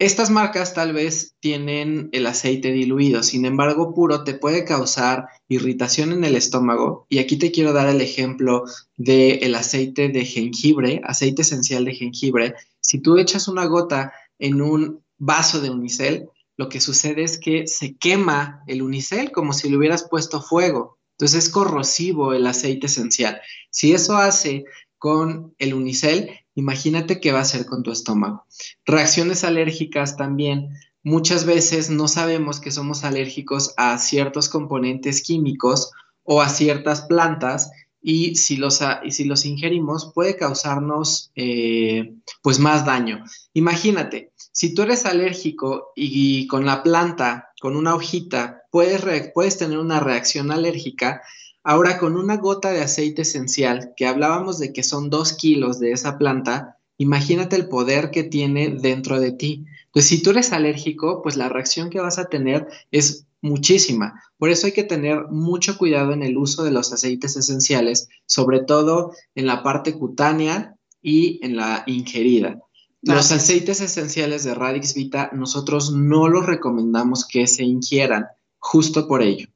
[0.00, 6.12] Estas marcas tal vez tienen el aceite diluido, sin embargo, puro te puede causar irritación
[6.12, 7.06] en el estómago.
[7.08, 8.62] Y aquí te quiero dar el ejemplo
[8.96, 12.54] del aceite de jengibre, aceite esencial de jengibre.
[12.80, 17.66] Si tú echas una gota en un vaso de unicel, lo que sucede es que
[17.66, 20.98] se quema el unicel como si le hubieras puesto fuego.
[21.12, 23.40] Entonces es corrosivo el aceite esencial.
[23.70, 24.64] Si eso hace
[24.98, 28.44] con el unicel, imagínate qué va a hacer con tu estómago.
[28.84, 30.70] Reacciones alérgicas también.
[31.04, 35.92] Muchas veces no sabemos que somos alérgicos a ciertos componentes químicos
[36.24, 37.70] o a ciertas plantas
[38.10, 43.22] y si los, si los ingerimos puede causarnos eh, pues más daño.
[43.52, 49.02] Imagínate, si tú eres alérgico y, con la planta, con una hojita, puedes,
[49.34, 51.20] puedes tener una reacción alérgica,
[51.64, 55.92] Ahora, con una gota de aceite esencial, que hablábamos de que son dos kilos de
[55.92, 59.66] esa planta, imagínate el poder que tiene dentro de ti.
[59.84, 64.22] Entonces, si tú eres alérgico, pues la reacción que vas a tener es muchísima.
[64.38, 68.60] Por eso hay que tener mucho cuidado en el uso de los aceites esenciales, sobre
[68.60, 72.60] todo en la parte cutánea y en la ingerida.
[73.02, 78.26] Los aceites esenciales de Radix Vita nosotros no los recomendamos que se ingieran,
[78.58, 79.48] justo por ello.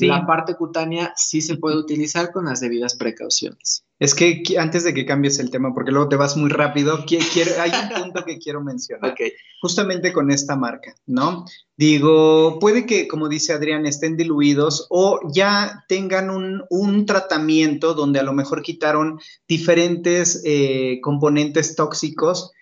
[0.00, 3.84] La parte cutánea sí se puede utilizar con las debidas precauciones.
[4.00, 7.50] Es que antes de que cambies el tema, porque luego te vas muy rápido, quiero,
[7.60, 9.14] hay un punto que quiero mencionar.
[9.60, 11.44] Justamente con esta marca, ¿no?
[11.76, 18.22] Digo, puede que, como dice Adrián, estén diluidos o ya tengan un, tratamiento donde a
[18.22, 22.52] lo mejor quitaron diferentes eh, componentes tóxicos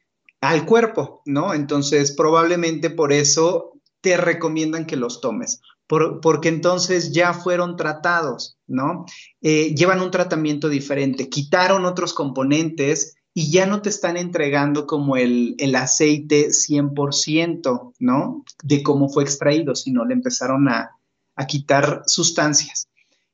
[0.40, 1.54] al cuerpo, ¿no?
[1.54, 9.06] Entonces, probablemente por eso te recomiendan que los tomes porque entonces ya fueron tratados, ¿no?
[9.40, 15.16] Eh, llevan un tratamiento diferente, quitaron otros componentes y ya no te están entregando como
[15.16, 18.44] el, el aceite 100%, ¿no?
[18.62, 20.90] De cómo fue extraído, sino le empezaron a,
[21.36, 22.88] a quitar sustancias.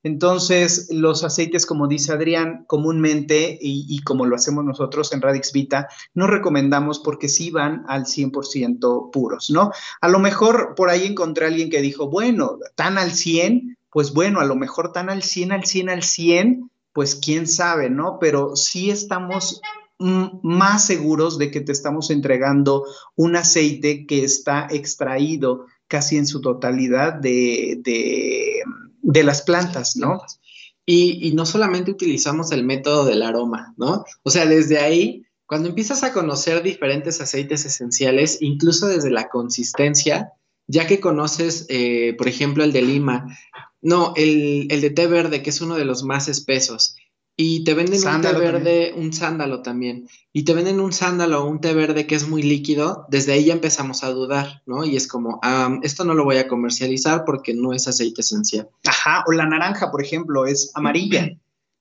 [0.05, 5.89] Entonces, los aceites, como dice Adrián, comúnmente y, como lo hacemos nosotros en Radix Vita,
[6.13, 9.73] no recomendamos porque sí van al 100% puros, ¿no?
[10.03, 14.13] A lo mejor por ahí encontré a alguien que dijo, bueno, tan al 100, pues
[14.13, 18.19] bueno, a lo mejor tan al 100, al 100, al 100, pues quién sabe, ¿no?
[18.21, 19.63] Pero sí estamos
[19.99, 22.85] más seguros de que te estamos entregando
[23.17, 28.65] un aceite que está extraído casi en su totalidad de de
[29.13, 30.23] las plantas, ¿no?
[30.87, 34.05] Y, no solamente utilizamos el método del aroma, ¿no?
[34.23, 40.33] O sea, desde ahí, cuando empiezas a conocer diferentes aceites esenciales, incluso desde la consistencia,
[40.67, 43.27] ya que conoces, eh, por ejemplo, el de lima,
[43.81, 46.97] no, el, el, de té verde, que es uno de los más espesos,
[47.37, 50.09] y te venden un té verde, un sándalo también.
[50.33, 53.07] Y te venden un sándalo o un té verde que es muy líquido.
[53.09, 54.85] Desde ahí ya empezamos a dudar, ¿no?
[54.85, 55.41] Y es como,
[55.83, 58.69] esto no lo voy a comercializar porque no es aceite esencial.
[58.87, 61.29] Ajá, o la naranja, por ejemplo, es amarilla.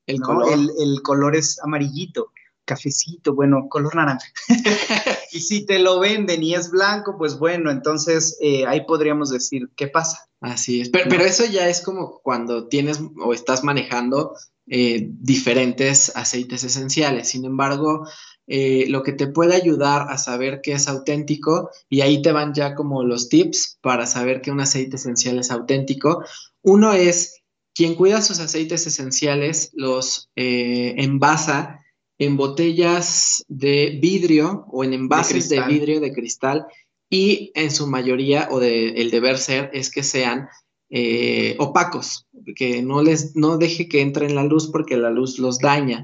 [0.08, 0.54] El, color.
[0.80, 2.32] El, color es amarillito,
[2.66, 4.26] cafecito, bueno, color naranja.
[5.32, 9.70] y si te lo venden y es blanco, pues bueno, entonces eh, ahí podríamos decir,
[9.76, 10.28] ¿qué pasa?
[10.42, 14.36] Así es, pero, pero, eso ya es como cuando tienes o estás manejando
[14.68, 17.30] eh, diferentes aceites esenciales.
[17.30, 18.08] Sin embargo,
[18.48, 22.54] eh, lo que te puede ayudar a saber que es auténtico, y ahí te van
[22.54, 26.24] ya como los tips para saber que un aceite esencial es auténtico.
[26.62, 27.42] Uno es,
[27.74, 31.80] quien cuida sus aceites esenciales los eh, envasa
[32.20, 36.68] en botellas de vidrio o en envases de, vidrio de cristal
[37.10, 40.48] y en su mayoría o de, el deber ser es que sean
[40.96, 45.40] eh, opacos, que no les no deje que entre en la luz porque la luz
[45.40, 46.04] los daña.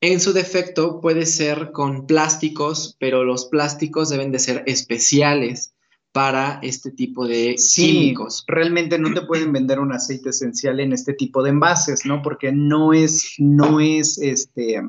[0.00, 5.74] En su defecto puede ser con plásticos, pero los plásticos deben de ser especiales
[6.10, 8.44] para este tipo de químicos.
[8.46, 12.22] Realmente no te pueden vender un aceite esencial en este tipo de envases, ¿no?
[12.22, 14.80] Porque no es, no es este,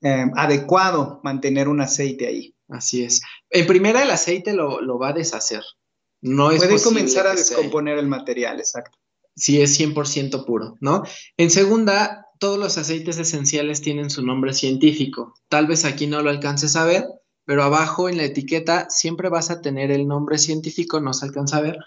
[0.00, 2.54] eh, adecuado mantener un aceite ahí.
[2.68, 3.20] Así es.
[3.50, 5.64] En primera, el aceite lo, lo va a deshacer.
[6.20, 8.98] No es Puede comenzar a descomponer el material, exacto.
[9.36, 11.04] Si es 100% puro, ¿no?
[11.36, 15.34] En segunda, todos los aceites esenciales tienen su nombre científico.
[15.48, 17.06] Tal vez aquí no lo alcances a ver,
[17.44, 21.58] pero abajo en la etiqueta siempre vas a tener el nombre científico, no se alcanza
[21.58, 21.78] a ver,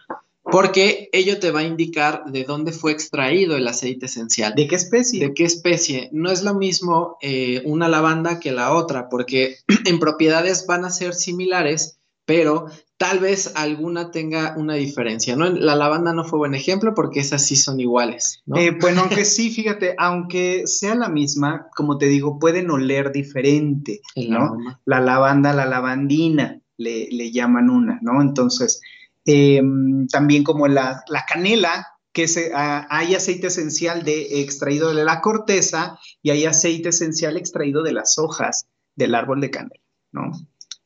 [0.43, 4.55] porque ello te va a indicar de dónde fue extraído el aceite esencial.
[4.55, 5.27] ¿De qué especie?
[5.27, 6.09] De qué especie.
[6.11, 10.89] No es lo mismo eh, una lavanda que la otra, porque en propiedades van a
[10.89, 12.65] ser similares, pero
[13.01, 15.49] tal vez alguna tenga una diferencia, ¿no?
[15.49, 18.57] La lavanda no fue buen ejemplo porque esas sí son iguales, ¿no?
[18.57, 24.01] Eh, bueno, aunque sí, fíjate, aunque sea la misma, como te digo, pueden oler diferente,
[24.15, 24.55] ¿no?
[24.85, 28.21] La lavanda, la lavandina, le, llaman una, ¿no?
[28.21, 28.79] Entonces,
[29.25, 35.21] em, también como la, canela, que se, ah, hay aceite esencial de, extraído de la
[35.21, 40.31] corteza y hay aceite esencial extraído de las hojas del árbol de canela, ¿no?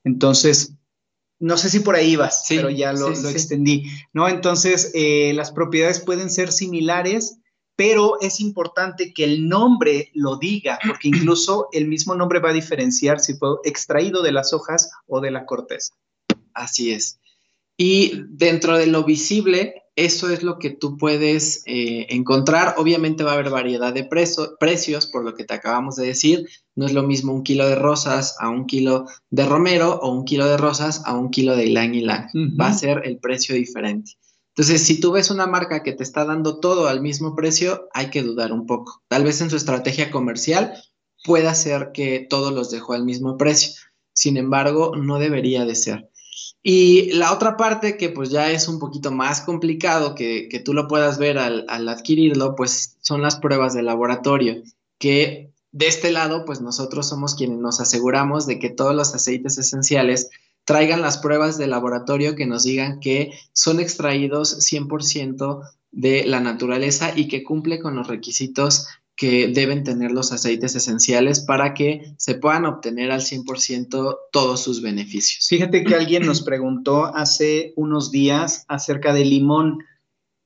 [0.05, 0.74] Entonces,
[1.39, 4.27] no sé si por ahí vas, pero ya lo, extendí, ¿no?
[4.27, 7.39] Entonces, eh, las propiedades pueden ser similares,
[7.75, 12.53] pero es importante que el nombre lo diga, porque incluso el mismo nombre va a
[12.53, 15.93] diferenciar si fue extraído de las hojas o de la corteza.
[16.53, 17.19] Así es.
[17.77, 22.75] Y dentro de lo visible, eso es lo que tú puedes eh, encontrar.
[22.77, 26.47] Obviamente va a haber variedad de precios, por lo que te acabamos de decir.
[26.75, 30.25] No es lo mismo un kilo de rosas a un kilo de romero o un
[30.25, 32.27] kilo de rosas a un kilo de ylang ylang.
[32.59, 34.11] Va a ser el precio diferente.
[34.49, 38.09] Entonces, si tú ves una marca que te está dando todo al mismo precio, hay
[38.09, 39.03] que dudar un poco.
[39.07, 40.73] Tal vez en su estrategia comercial
[41.23, 43.73] pueda ser que todos los dejó al mismo precio.
[44.13, 46.09] Sin embargo, no debería de ser.
[46.67, 50.87] Y la otra parte que pues ya es un poquito más complicado que, tú lo
[50.87, 54.63] puedas ver al, al, adquirirlo, pues son las pruebas de laboratorio,
[54.97, 59.59] que de este lado pues nosotros somos quienes nos aseguramos de que todos los aceites
[59.59, 60.31] esenciales
[60.63, 67.13] traigan las pruebas de laboratorio que nos digan que son extraídos 100% de la naturaleza
[67.15, 72.35] y que cumple con los requisitos que deben tener los aceites esenciales para que se
[72.35, 75.47] puedan obtener al 100% todos sus beneficios.
[75.47, 79.79] Fíjate que alguien nos preguntó hace unos días acerca del limón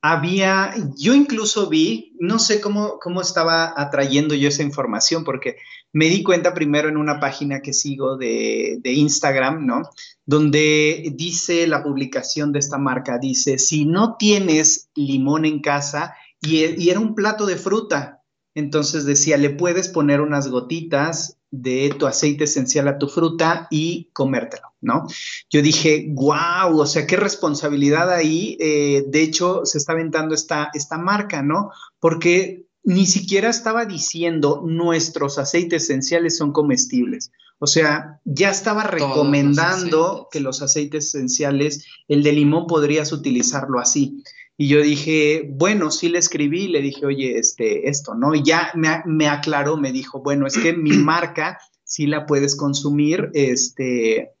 [0.02, 5.56] había, yo incluso vi, no sé cómo, cómo estaba atrayendo yo esa información, porque
[5.92, 9.82] me di cuenta primero en una página que sigo de, de, Instagram, ¿no?
[10.24, 16.64] Donde dice la publicación de esta marca, dice, si no tienes limón en casa, y,
[16.82, 18.19] y era un plato de fruta,
[18.54, 24.08] entonces decía, le puedes poner unas gotitas de tu aceite esencial a tu fruta y
[24.12, 25.06] comértelo, ¿no?
[25.50, 28.56] Yo dije, wow, o sea, qué responsabilidad ahí.
[28.60, 31.70] Eh, de hecho, se está aventando esta, esta marca, ¿no?
[31.98, 37.32] Porque ni siquiera estaba diciendo nuestros aceites esenciales son comestibles.
[37.58, 44.22] O sea, ya estaba recomendando que los aceites esenciales, el de limón podrías utilizarlo así.
[44.60, 48.34] Y yo dije, bueno, sí le escribí, le dije, oye, este, esto, ¿no?
[48.34, 53.30] Y ya me, aclaró, me dijo, bueno, es que mi marca sí la puedes consumir,
[53.32, 54.32] este,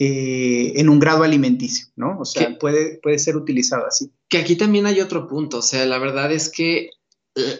[0.00, 2.18] eh, en un grado alimenticio, ¿no?
[2.18, 4.10] O sea, puede, puede ser utilizado así.
[4.28, 6.90] Que aquí también hay otro punto, o sea, la verdad es que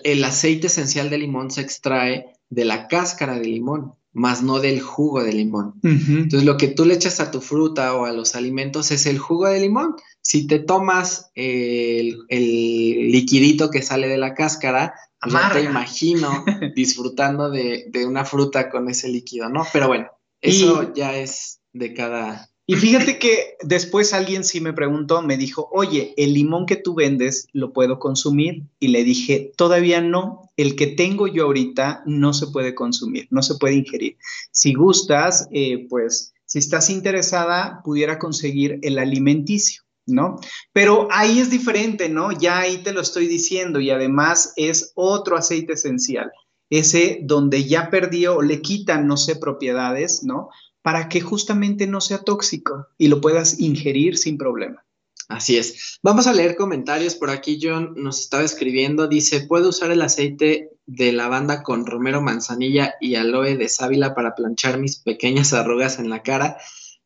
[0.03, 4.81] el aceite esencial de limón se extrae de la cáscara de limón más no del
[4.81, 5.75] jugo de limón.
[5.83, 9.19] Entonces, lo que tú le echas a tu fruta o a los alimentos es el
[9.19, 9.95] jugo de limón.
[10.21, 16.45] Si te tomas el, liquidito que sale de la cáscara, pues no te imagino
[16.75, 19.65] disfrutando de, una fruta con ese líquido, ¿no?
[19.73, 20.09] Pero bueno,
[20.41, 25.69] eso ya es de cada, y fíjate que después alguien sí me preguntó, me dijo,
[25.73, 28.63] oye, el limón que tú vendes, ¿lo puedo consumir?
[28.79, 33.43] Y le dije, todavía no, el que tengo yo ahorita no se puede consumir, no
[33.43, 34.19] se puede ingerir.
[34.53, 39.83] Si gustas, eh, pues si estás interesada, pudiera conseguir el alimenticio.
[40.07, 40.39] ¿no?
[40.73, 42.31] Pero ahí es diferente, ¿no?
[42.31, 46.31] Ya ahí te lo estoy diciendo y además es otro aceite esencial,
[46.69, 50.51] ese donde ya perdió le quitan, no sé, propiedades, ¿no?
[50.83, 54.85] Para que justamente no sea tóxico y lo puedas ingerir sin problema.
[55.29, 56.01] Así es.
[56.03, 57.15] Vamos a leer comentarios.
[57.15, 59.07] Por aquí John nos estaba escribiendo.
[59.07, 64.35] Dice, ¿puedo usar el aceite de lavanda con romero, manzanilla y aloe de sábila para
[64.35, 66.57] planchar mis pequeñas arrugas en la cara?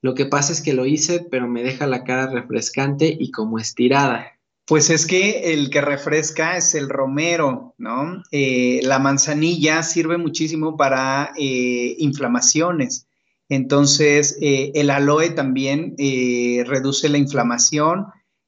[0.00, 3.58] Lo que pasa es que lo hice, pero me deja la cara refrescante y como
[3.58, 4.32] estirada.
[4.66, 8.22] Pues es que el que refresca es el romero, ¿no?
[8.30, 13.06] Eh, la manzanilla sirve muchísimo para eh, inflamaciones.
[13.48, 18.06] Entonces, eh, el aloe también eh, reduce la inflamación,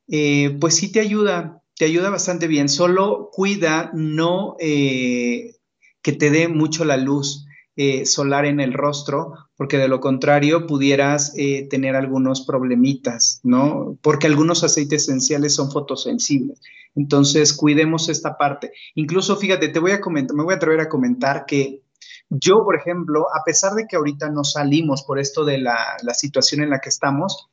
[0.08, 2.68] eh, pues sí te ayuda, te ayuda bastante bien.
[2.68, 7.44] Solo cuida no que te dé mucho la luz
[8.04, 11.34] solar en el rostro, porque de lo contrario pudieras
[11.68, 13.98] tener algunos problemitas, ¿no?
[14.00, 16.60] Porque algunos aceites esenciales son fotosensibles.
[16.94, 18.72] Entonces, cuidemos esta parte.
[18.94, 21.82] Incluso, fíjate, te voy a comentar, me voy a atrever a comentar que
[22.28, 26.62] yo, por ejemplo, a pesar de que ahorita no salimos por esto de la, situación
[26.62, 27.48] en la que estamos,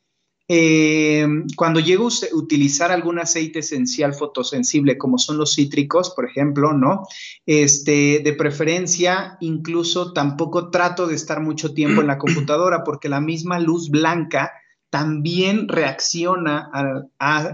[0.47, 6.73] eh, cuando llego a utilizar algún aceite esencial fotosensible, como son los cítricos, por ejemplo,
[6.73, 7.03] ¿no?
[7.45, 13.21] Este, de preferencia, incluso tampoco trato de estar mucho tiempo en la computadora porque la
[13.21, 14.51] misma luz blanca
[14.89, 16.69] también reacciona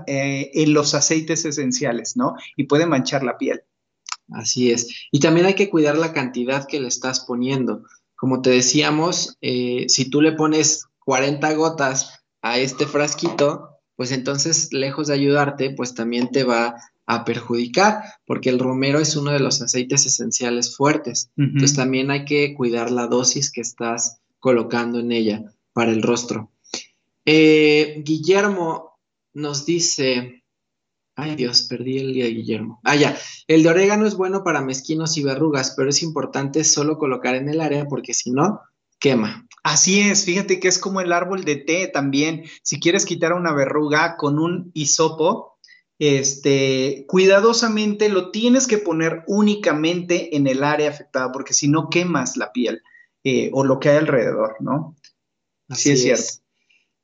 [0.08, 2.36] eh, en los aceites esenciales, ¿no?
[2.58, 3.62] Y puede manchar la piel.
[4.32, 5.08] Así es.
[5.12, 7.84] Y también hay que cuidar la cantidad que le estás poniendo.
[8.16, 14.72] Como te decíamos, eh, si tú le pones 40 gotas a este frasquito, pues entonces,
[14.72, 16.76] lejos de ayudarte, pues también te va
[17.06, 21.32] a perjudicar, porque el romero es uno de los aceites esenciales fuertes.
[21.38, 26.52] Entonces también hay que cuidar la dosis que estás colocando en ella para el rostro.
[27.26, 29.00] Eh, Guillermo
[29.34, 30.39] nos dice,
[31.20, 32.80] ay Dios, perdí el día de Guillermo.
[32.84, 33.18] Ah, ya,
[33.48, 37.50] el de orégano es bueno para mezquinos y verrugas, pero es importante solo colocar en
[37.50, 38.62] el área porque si no,
[39.00, 39.48] quema.
[39.64, 42.44] Así es, fíjate que es como el árbol de té también.
[42.64, 45.58] Si quieres quitar una verruga con un hisopo,
[46.00, 52.38] este, cuidadosamente lo tienes que poner únicamente en el área afectada, porque si no quemas
[52.38, 52.82] la piel
[53.24, 54.96] eh, o lo que hay alrededor, ¿no?
[55.68, 56.49] Así, es, cierto.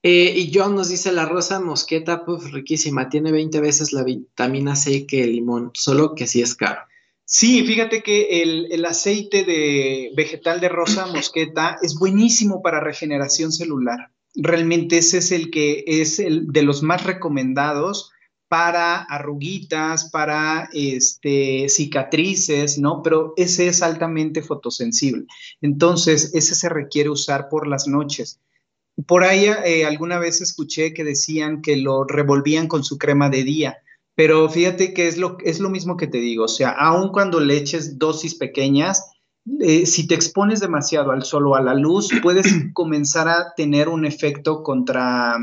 [0.08, 4.76] Eh, y John nos dice, la rosa mosqueta, pues riquísima, tiene 20 veces la vitamina
[4.76, 6.82] C que el limón, solo que sí es caro.
[7.26, 13.52] Sí, fíjate que el, el, aceite de vegetal de rosa mosqueta es buenísimo para regeneración
[13.52, 14.12] celular.
[14.36, 18.12] Realmente ese es el que es el de los más recomendados
[18.48, 23.02] para arruguitas, para este, cicatrices, ¿no?
[23.02, 25.26] Pero ese es altamente fotosensible.
[25.62, 28.40] Entonces, ese se requiere usar por las noches.
[29.08, 33.44] Por ahí eh, alguna vez escuché que decían que lo revolvían con su crema de
[33.44, 33.78] día,
[34.16, 37.42] pero fíjate que es lo, es lo mismo que te digo, o sea, aun cuando
[37.42, 39.12] le eches dosis pequeñas,
[39.60, 43.90] eh, si te expones demasiado al sol o a la luz, puedes comenzar a tener
[43.90, 45.36] un efecto contra,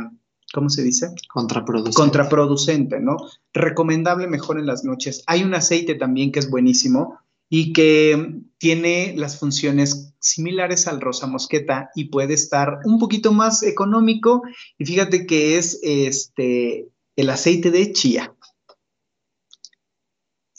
[0.55, 1.11] ¿cómo se dice?
[1.29, 1.97] Contraproducente.
[1.97, 3.17] Contraproducente, ¿no?
[3.53, 5.23] Recomendable mejor en las noches.
[5.27, 7.19] Hay un aceite también que es buenísimo
[7.55, 13.63] y que tiene las funciones similares al rosa mosqueta y puede estar un poquito más
[13.63, 14.41] económico.
[14.79, 18.35] Y fíjate que es este, el aceite de chía.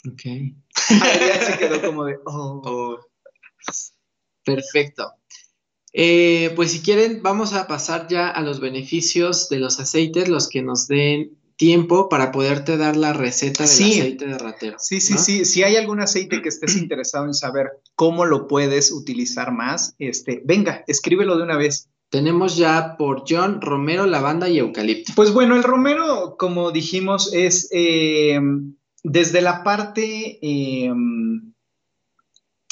[0.07, 0.21] Ok.
[0.21, 2.61] se quedó como de, oh.
[2.63, 2.99] oh.
[4.45, 5.13] Perfecto.
[5.93, 10.47] Eh, pues si quieren, vamos a pasar ya a los beneficios de los aceites, los
[10.47, 14.77] que nos den tiempo para poderte dar la receta del aceite de ratero.
[14.79, 15.45] Sí, sí, sí.
[15.45, 20.41] Si hay algún aceite que estés interesado en saber cómo lo puedes utilizar más, este,
[20.45, 21.89] venga, escríbelo de una vez.
[22.09, 25.13] Tenemos ya por John romero, lavanda y eucalipto.
[25.15, 28.39] Pues bueno, el romero, como dijimos, es eh,
[29.03, 30.93] desde la parte eh,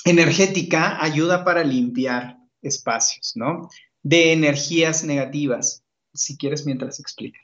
[0.05, 3.69] energética, ayuda para limpiar espacios, ¿no?
[4.03, 7.39] De energías negativas, si quieres mientras explica.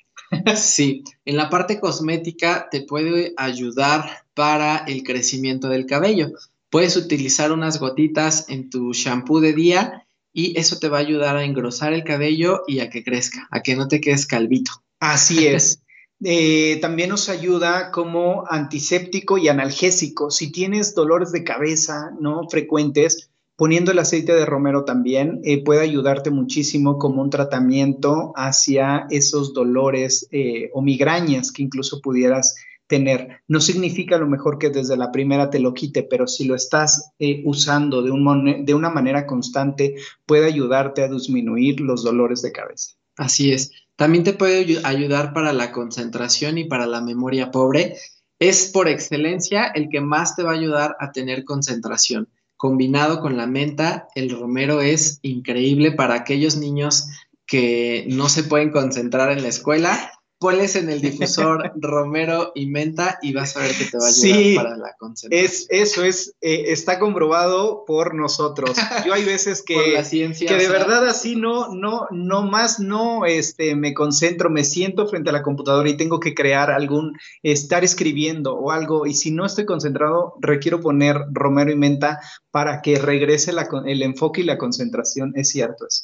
[0.55, 6.31] Sí, en la parte cosmética te puede ayudar para el crecimiento del cabello.
[6.69, 11.37] Puedes utilizar unas gotitas en tu shampoo de día y eso te va a ayudar
[11.37, 14.71] a engrosar el cabello y a que crezca, a que no te quedes calvito.
[14.99, 15.81] Así es.
[16.23, 20.31] Eh, también nos ayuda como antiséptico y analgésico.
[20.31, 25.81] Si tienes dolores de cabeza no frecuentes, Poniendo el aceite de romero también eh, puede
[25.81, 32.55] ayudarte muchísimo como un tratamiento hacia esos dolores eh, o migrañas que incluso pudieras
[32.85, 33.41] tener.
[33.47, 36.53] No significa a lo mejor que desde la primera te lo quite, pero si lo
[36.53, 39.95] estás eh, usando de, un de una manera constante,
[40.27, 42.91] puede ayudarte a disminuir los dolores de cabeza.
[43.17, 43.71] Así es.
[43.95, 47.97] También te puede ayudar para la concentración y para la memoria pobre.
[48.37, 53.37] Es por excelencia el que más te va a ayudar a tener concentración combinado con
[53.37, 57.07] la menta, el romero es increíble para aquellos niños
[57.45, 63.17] que no se pueden concentrar en la escuela Ponles en el difusor romero y menta
[63.21, 65.51] y vas a ver que te va a ayudar para la concentración.
[65.51, 68.77] Es, eso es, eh, está comprobado por nosotros.
[69.05, 73.25] Yo hay veces que, la ciencia, que de verdad así no, no, no más no
[73.25, 77.83] este, me concentro, me siento frente a la computadora y tengo que crear algún, estar
[77.83, 82.19] escribiendo o algo, y si no estoy concentrado, requiero poner romero y menta
[82.51, 83.51] para que regrese
[83.85, 85.33] el enfoque y la concentración.
[85.35, 86.03] Es cierto eso.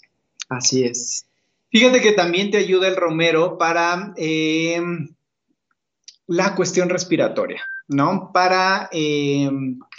[0.49, 1.25] Así es.
[1.73, 4.79] Fíjate que también te ayuda el romero para eh,
[6.27, 8.29] la cuestión respiratoria, ¿no?
[8.31, 9.49] Para eh,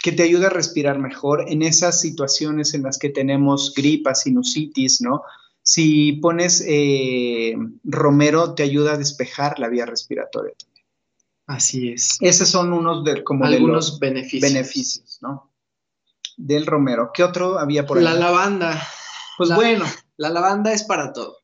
[0.01, 5.01] que te ayude a respirar mejor en esas situaciones en las que tenemos gripas, sinusitis,
[5.01, 5.23] ¿no?
[5.63, 10.85] Si pones eh, romero, te ayuda a despejar la vía respiratoria también.
[11.45, 12.17] Así es.
[12.21, 14.53] Esos son unos de, como Algunos beneficios.
[14.53, 15.51] beneficios, ¿no?
[16.37, 17.11] Del romero.
[17.13, 18.03] ¿Qué otro había por ahí?
[18.05, 18.81] La lavanda.
[19.37, 19.83] Pues bueno.
[20.17, 21.39] La lavanda es para todo.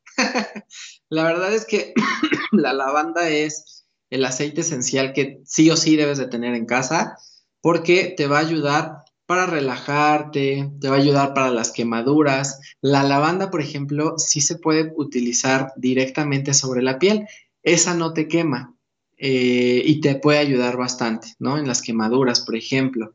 [1.10, 1.94] La verdad es que
[2.52, 7.18] la lavanda es el aceite esencial que sí o sí debes de tener en casa
[7.62, 12.60] porque te va a ayudar para relajarte, te va a ayudar para las quemaduras.
[12.82, 17.28] La lavanda, por ejemplo, sí se puede utilizar directamente sobre la piel.
[17.64, 18.76] Esa no te quema
[19.18, 21.58] eh, y te puede ayudar bastante, ¿no?
[21.58, 23.14] En las quemaduras, por ejemplo.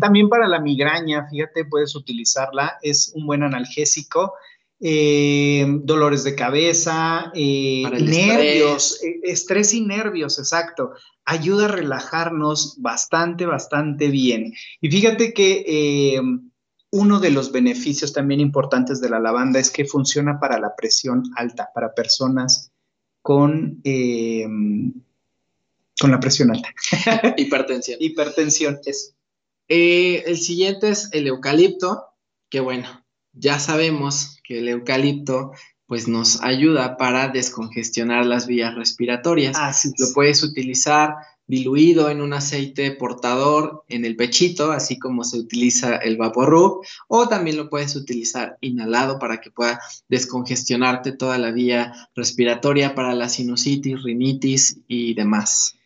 [0.00, 2.78] También para la migraña, fíjate, puedes utilizarla.
[2.82, 4.32] Es un buen analgésico
[4.80, 9.20] eh, dolores de cabeza, eh, nervios, estrés.
[9.22, 10.92] estrés y nervios, exacto.
[11.24, 14.52] Ayuda a relajarnos bastante, bastante bien.
[14.80, 16.20] Y fíjate que
[16.90, 21.24] uno de los beneficios también importantes de la lavanda es que funciona para la presión
[21.36, 22.72] alta, para personas
[23.22, 24.46] con, eh,
[26.00, 26.72] con la presión alta.
[27.36, 27.98] Hipertensión.
[28.00, 29.14] Hipertensión, es.
[29.68, 32.04] Eh, el siguiente es el eucalipto,
[32.48, 33.04] que bueno,
[33.36, 35.52] ya sabemos que el eucalipto
[35.86, 39.56] pues nos ayuda para descongestionar las vías respiratorias.
[39.98, 41.14] Lo puedes utilizar
[41.46, 47.28] diluido en un aceite portador en el pechito, así como se utiliza el vaporub, o
[47.28, 53.28] también lo puedes utilizar inhalado para que pueda descongestionarte toda la vía respiratoria para la
[53.28, 55.76] sinusitis, rinitis y demás.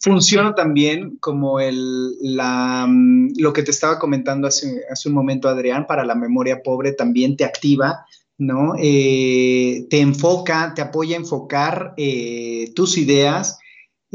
[0.00, 5.48] Funciona también como el, la, mm, lo que te estaba comentando hace, hace un momento,
[5.48, 8.06] Adrián, para la memoria pobre también te activa
[8.36, 8.74] ¿no?
[8.78, 13.58] Eh, te enfoca, te apoya a enfocar eh, tus ideas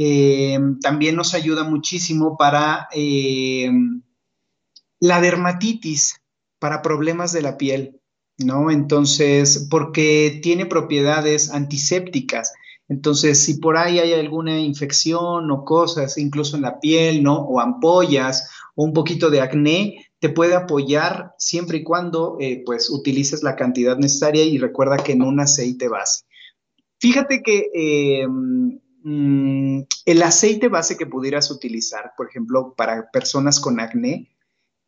[0.02, 2.88] eh, también nos ayuda muchísimo para
[5.02, 6.22] la dermatitis,
[6.58, 8.00] para problemas de la piel,
[8.38, 8.72] ¿no?
[8.72, 12.54] Entonces, porque tiene propiedades antisépticas.
[12.90, 17.38] Entonces, si por ahí hay alguna infección o cosas, incluso en la piel, ¿no?
[17.38, 22.90] O ampollas o un poquito de acné, te puede apoyar siempre y cuando, eh, pues,
[22.90, 26.26] utilices la cantidad necesaria y recuerda que en un aceite base.
[26.98, 28.26] Fíjate que
[29.04, 34.30] Mm, el aceite base que pudieras utilizar, por ejemplo, para personas con acné,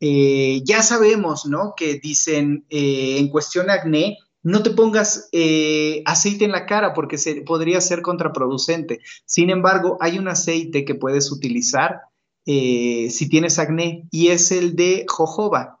[0.00, 1.74] eh, ya sabemos, ¿no?
[1.76, 7.16] Que dicen eh, en cuestión acné, no te pongas eh, aceite en la cara porque
[7.46, 9.00] podría ser contraproducente.
[9.24, 12.00] Sin embargo, hay un aceite que puedes utilizar
[12.44, 15.80] si tienes acné y es el de jojoba.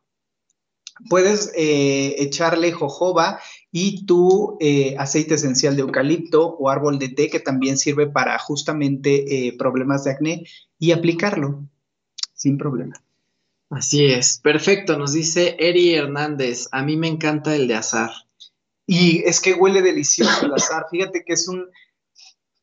[1.08, 3.40] Puedes echarle jojoba
[3.72, 8.38] y tu eh, aceite esencial de eucalipto o árbol de té que también sirve para
[8.38, 10.44] justamente eh, problemas de acné
[10.78, 11.66] y aplicarlo
[12.34, 13.02] sin problema.
[13.70, 18.10] Así es, perfecto, nos dice Eri Hernández, a mí me encanta el de azar.
[18.86, 21.66] Y es que huele delicioso el azar, fíjate que es un,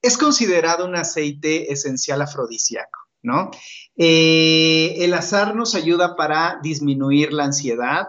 [0.01, 3.51] es considerado un aceite esencial afrodisíaco, ¿no?
[3.95, 8.07] Eh, el azar nos ayuda para disminuir la ansiedad,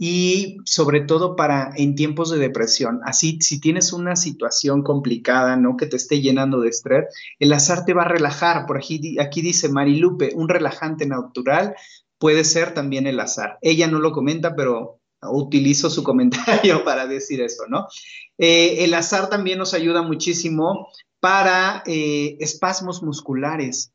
[0.00, 3.00] y sobre todo para en tiempos de depresión.
[3.04, 5.76] Así, si tienes una situación complicada, ¿no?
[5.76, 7.06] Que te esté llenando de estrés,
[7.40, 8.64] el azar te va a relajar.
[8.66, 11.74] Por aquí, aquí dice Marilupe, un relajante natural
[12.18, 13.58] puede ser también el azar.
[13.60, 17.86] Ella no lo comenta, pero utilizo su comentario para decir eso, ¿no?
[18.38, 20.88] Eh, el azar también nos ayuda muchísimo
[21.20, 23.92] para eh, espasmos musculares.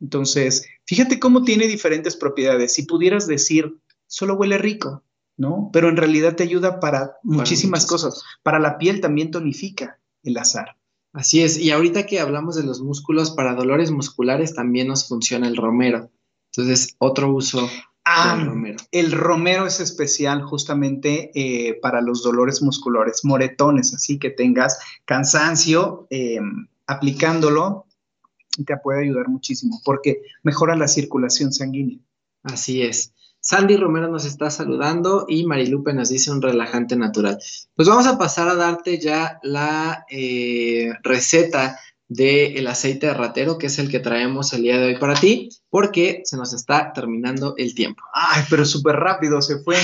[0.00, 2.72] Entonces, fíjate cómo tiene diferentes propiedades.
[2.74, 3.76] Si pudieras decir
[4.06, 5.04] solo huele rico,
[5.36, 5.70] ¿no?
[5.72, 8.22] Pero en realidad te ayuda para muchísimas cosas.
[8.42, 10.76] Para la piel también tonifica el azar.
[11.12, 15.46] Así es, y ahorita que hablamos de los músculos, para dolores musculares también nos funciona
[15.46, 16.10] el romero.
[16.50, 17.68] Entonces, otro uso
[18.04, 18.78] ah, romero.
[18.90, 26.06] El romero es especial justamente eh, para los dolores musculares, moretones, así que tengas cansancio,
[26.10, 27.86] em, aplicándolo
[28.66, 31.98] te puede ayudar muchísimo porque mejora la circulación sanguínea.
[32.42, 33.14] Así es.
[33.40, 37.38] Sandy Romero nos está saludando y Marilupe nos dice un relajante natural.
[37.74, 41.78] Pues vamos a pasar a darte ya la eh, receta
[42.14, 45.48] del aceite de ratero, que es el que traemos el día de hoy para ti,
[45.70, 48.02] porque se nos está terminando el tiempo.
[48.12, 49.76] Ay, pero súper rápido se fue.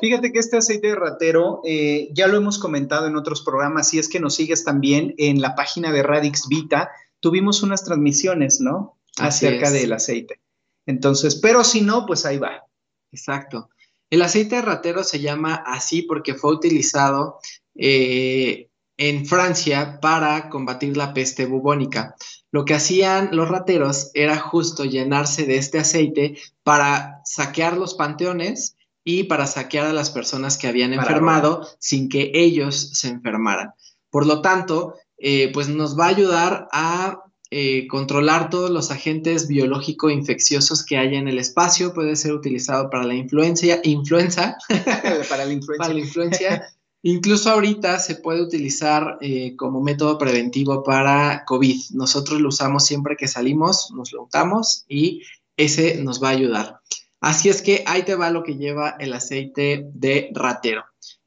[0.00, 3.98] Fíjate que este aceite de ratero eh, ya lo hemos comentado en otros programas, si
[3.98, 6.90] es que nos sigues también en la página de Radix Vita,
[7.20, 8.98] tuvimos unas transmisiones, ¿no?
[9.18, 10.40] Acerca del aceite.
[10.86, 12.64] Entonces, pero si no, pues ahí va.
[13.12, 13.68] Exacto.
[14.10, 17.40] El aceite de ratero se llama así porque fue utilizado
[17.74, 18.67] eh,
[18.98, 22.16] en Francia para combatir la peste bubónica.
[22.50, 28.76] Lo que hacían los rateros era justo llenarse de este aceite para saquear los panteones
[29.04, 33.70] y para saquear a las personas que habían enfermado sin que ellos se enfermaran.
[34.10, 39.48] Por lo tanto, eh, pues nos va a ayudar a eh, controlar todos los agentes
[39.48, 41.94] biológico-infecciosos que haya en el espacio.
[41.94, 44.56] Puede ser utilizado para la influencia, influenza,
[45.28, 45.78] para la influencia.
[45.78, 46.66] para la influencia.
[47.08, 51.92] Incluso ahorita se puede utilizar eh, como método preventivo para COVID.
[51.94, 55.22] Nosotros lo usamos siempre que salimos, nos lo untamos y
[55.56, 56.80] ese nos va a ayudar.
[57.18, 60.84] Así es que ahí te va lo que lleva el aceite de ratero.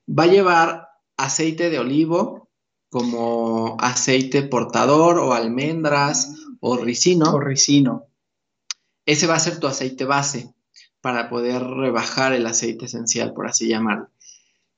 [0.07, 2.47] Va a llevar aceite de olivo,
[2.91, 7.33] como aceite portador o almendras o ricino.
[7.33, 8.05] O ricino.
[9.07, 10.53] Ese va a ser tu aceite base
[11.01, 14.09] para poder rebajar el aceite esencial, por así llamarlo.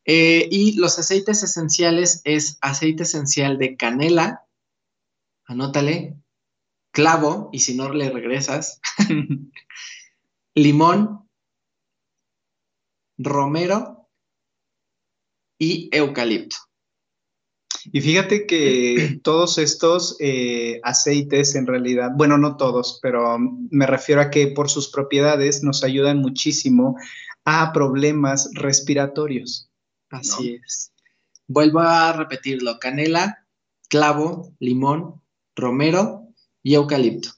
[0.05, 4.45] Eh, y los aceites esenciales es aceite esencial de canela,
[5.45, 6.17] anótale,
[6.91, 8.81] clavo, y si no le regresas,
[10.55, 11.29] limón,
[13.17, 14.09] romero
[15.57, 16.57] y eucalipto.
[17.91, 24.21] Y fíjate que todos estos eh, aceites en realidad, bueno, no todos, pero me refiero
[24.21, 26.95] a que por sus propiedades nos ayudan muchísimo
[27.43, 29.69] a problemas respiratorios.
[30.13, 30.91] Así es.
[31.47, 33.45] Vuelvo a repetirlo, canela,
[33.89, 35.21] clavo, limón,
[35.55, 36.27] romero
[36.61, 37.29] y eucalipto.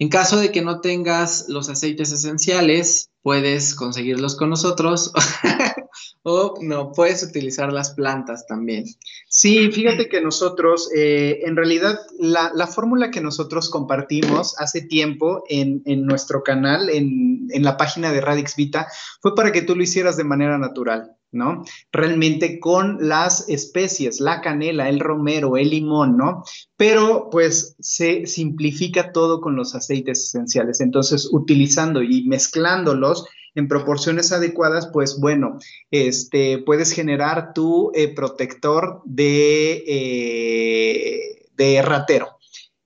[0.00, 5.12] En caso de que no tengas los aceites esenciales, puedes conseguirlos con nosotros
[6.22, 8.84] o no, puedes utilizar las plantas también.
[9.28, 15.82] Sí, fíjate que nosotros, eh, en realidad, la, fórmula que nosotros compartimos hace tiempo en,
[16.06, 18.86] nuestro canal, en, en, la página de Radix Vita,
[19.20, 21.17] fue para que tú lo hicieras de manera natural.
[21.30, 21.64] ¿No?
[21.92, 26.44] Realmente con las especies, la canela, el romero, el limón, ¿no?
[26.76, 30.80] Pero pues se simplifica todo con los aceites esenciales.
[30.80, 35.58] Entonces, utilizando y mezclándolos en proporciones adecuadas, pues bueno,
[35.90, 42.37] este, puedes generar tu eh, protector de, eh, de ratero.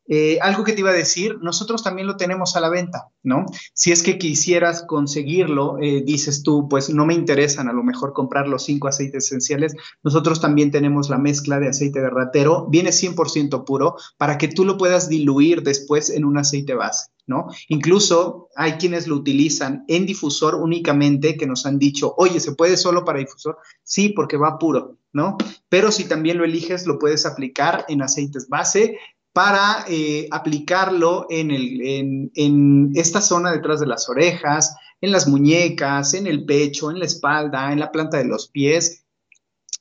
[0.08, 3.46] Eh, algo que te iba a decir, nosotros también lo tenemos a la venta, ¿no?
[3.72, 8.12] Si es que quisieras conseguirlo, eh, dices tú, pues no me interesan a lo mejor
[8.12, 12.90] comprar los cinco aceites esenciales, nosotros también tenemos la mezcla de aceite de ratero, viene
[12.90, 17.10] 100% puro para que tú lo puedas diluir después en un aceite base.
[17.24, 17.46] ¿No?
[17.68, 22.76] Incluso hay quienes lo utilizan en difusor únicamente que nos han dicho, oye, ¿se puede
[22.76, 23.58] solo para difusor?
[23.84, 25.36] Sí, porque va puro, ¿no?
[25.68, 28.98] Pero si también lo eliges, lo puedes aplicar en aceites base
[29.32, 36.14] para eh, aplicarlo en, el, en, esta zona detrás de las orejas, en las muñecas,
[36.14, 39.04] en el pecho, en la espalda, en la planta de los pies.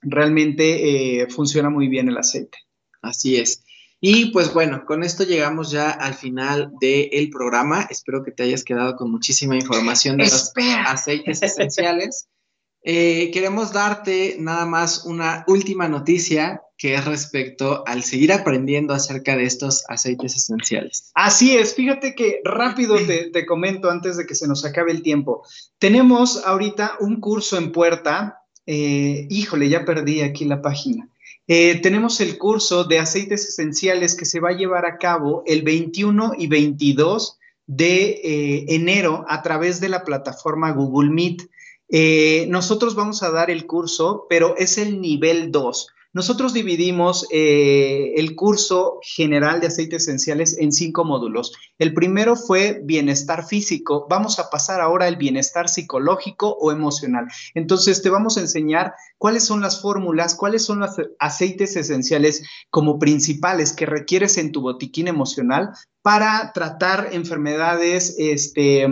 [0.01, 2.57] Realmente eh, funciona muy bien el aceite.
[3.01, 3.63] Así es.
[3.99, 7.87] Y pues bueno, con esto llegamos ya al final del programa.
[7.89, 10.53] Espero que te hayas quedado con muchísima información de los
[10.87, 12.27] aceites esenciales.
[12.83, 19.37] Eh, queremos darte nada más una última noticia que es respecto al seguir aprendiendo acerca
[19.37, 21.11] de estos aceites esenciales.
[21.13, 25.45] Así es, fíjate que rápido te, comento antes de que se nos acabe el tiempo.
[25.77, 31.07] Tenemos ahorita un curso en puerta, eh, híjole, ya perdí aquí la página.
[31.47, 35.61] Eh, tenemos el curso de aceites esenciales que se va a llevar a cabo el
[35.61, 41.43] 21 y 22 de enero a través de la plataforma Google Meet.
[41.89, 45.87] Eh, nosotros vamos a dar el curso, pero es el nivel 2.
[46.13, 51.53] Nosotros dividimos eh, el curso general de aceites esenciales en cinco módulos.
[51.77, 54.07] El primero fue bienestar físico.
[54.09, 57.27] Vamos a pasar ahora al bienestar psicológico o emocional.
[57.55, 62.99] Entonces, te vamos a enseñar cuáles son las fórmulas, cuáles son los aceites esenciales como
[62.99, 65.69] principales que requieres en tu botiquín emocional
[66.01, 68.87] para tratar enfermedades, este,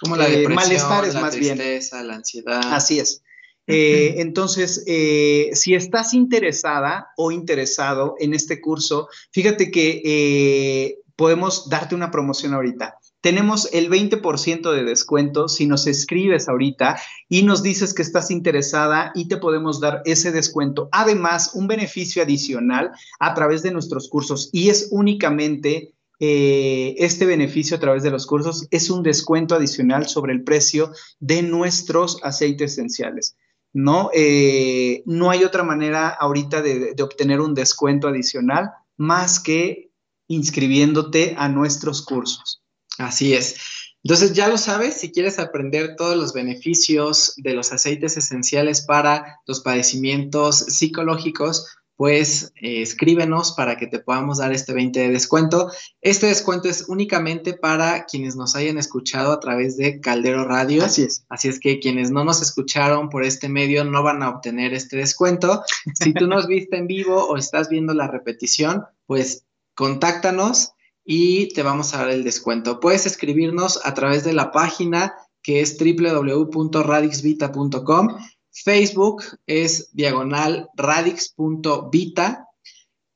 [0.00, 2.08] como la eh, malestares la más tristeza, bien.
[2.08, 2.60] La ansiedad.
[2.72, 3.21] Así es.
[3.66, 11.68] Eh, entonces, eh, si estás interesada o interesado en este curso, fíjate que eh, podemos
[11.68, 12.96] darte una promoción ahorita.
[13.20, 19.12] Tenemos el 20% de descuento si nos escribes ahorita y nos dices que estás interesada
[19.14, 20.88] y te podemos dar ese descuento.
[20.90, 22.90] Además, un beneficio adicional
[23.20, 25.94] a través de nuestros cursos y es únicamente
[26.24, 31.42] este beneficio a través de los cursos es un descuento adicional sobre el precio de
[31.42, 33.34] nuestros aceites esenciales.
[33.72, 34.10] ¿No?
[34.14, 39.90] Eh, no hay otra manera ahorita de, obtener un descuento adicional más que
[40.28, 42.62] inscribiéndote a nuestros cursos.
[42.98, 43.56] Así es.
[44.04, 49.40] Entonces ya lo sabes, si quieres aprender todos los beneficios de los aceites esenciales para
[49.46, 51.66] los padecimientos psicológicos,
[52.02, 55.70] pues eh, escríbenos para que te podamos dar este 20 de descuento.
[56.00, 60.84] Este descuento es únicamente para quienes nos hayan escuchado a través de Caldero Radio.
[60.84, 61.24] Así es.
[61.28, 64.96] Así es que quienes no nos escucharon por este medio no van a obtener este
[64.96, 65.62] descuento.
[65.94, 69.46] Si tú nos viste en vivo o estás viendo la repetición, pues
[69.76, 70.72] contáctanos
[71.04, 72.80] y te vamos a dar el descuento.
[72.80, 78.08] Puedes escribirnos a través de la página que es www.radixvita.com
[78.52, 82.46] Facebook es diagonal radix.vita.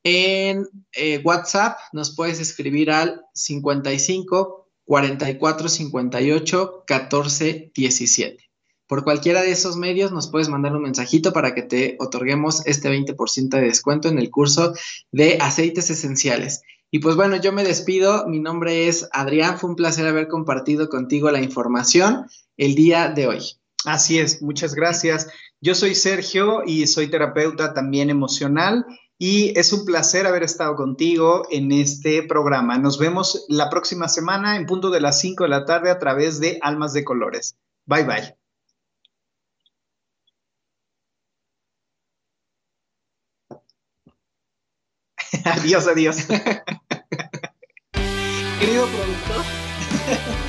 [0.02, 8.50] En eh, WhatsApp nos puedes escribir al 55 44 58 14 17.
[8.86, 12.88] Por cualquiera de esos medios nos puedes mandar un mensajito para que te otorguemos este
[12.88, 14.74] 20% de descuento en el curso
[15.10, 16.62] de aceites esenciales.
[16.92, 18.28] Y pues bueno, yo me despido.
[18.28, 19.58] Mi nombre es Adrián.
[19.58, 22.26] Fue un placer haber compartido contigo la información
[22.56, 23.40] el día de hoy.
[23.86, 25.28] Así es, muchas gracias.
[25.60, 28.84] Yo soy Sergio y soy terapeuta también emocional
[29.16, 32.78] y es un placer haber estado contigo en este programa.
[32.78, 36.40] Nos vemos la próxima semana en punto de las 5 de la tarde a través
[36.40, 37.56] de Almas de Colores.
[37.86, 38.36] Bye bye.
[45.44, 46.26] adiós, adiós.
[48.58, 49.44] Querido productor.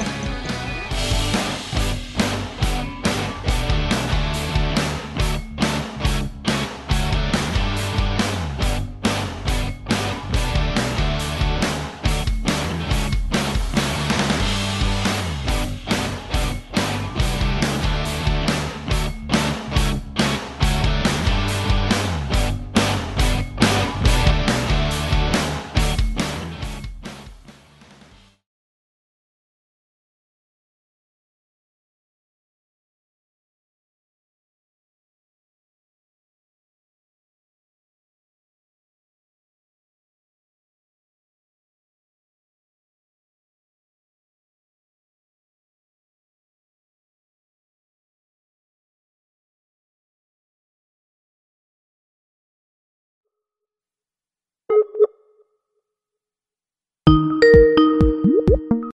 [57.07, 57.36] you.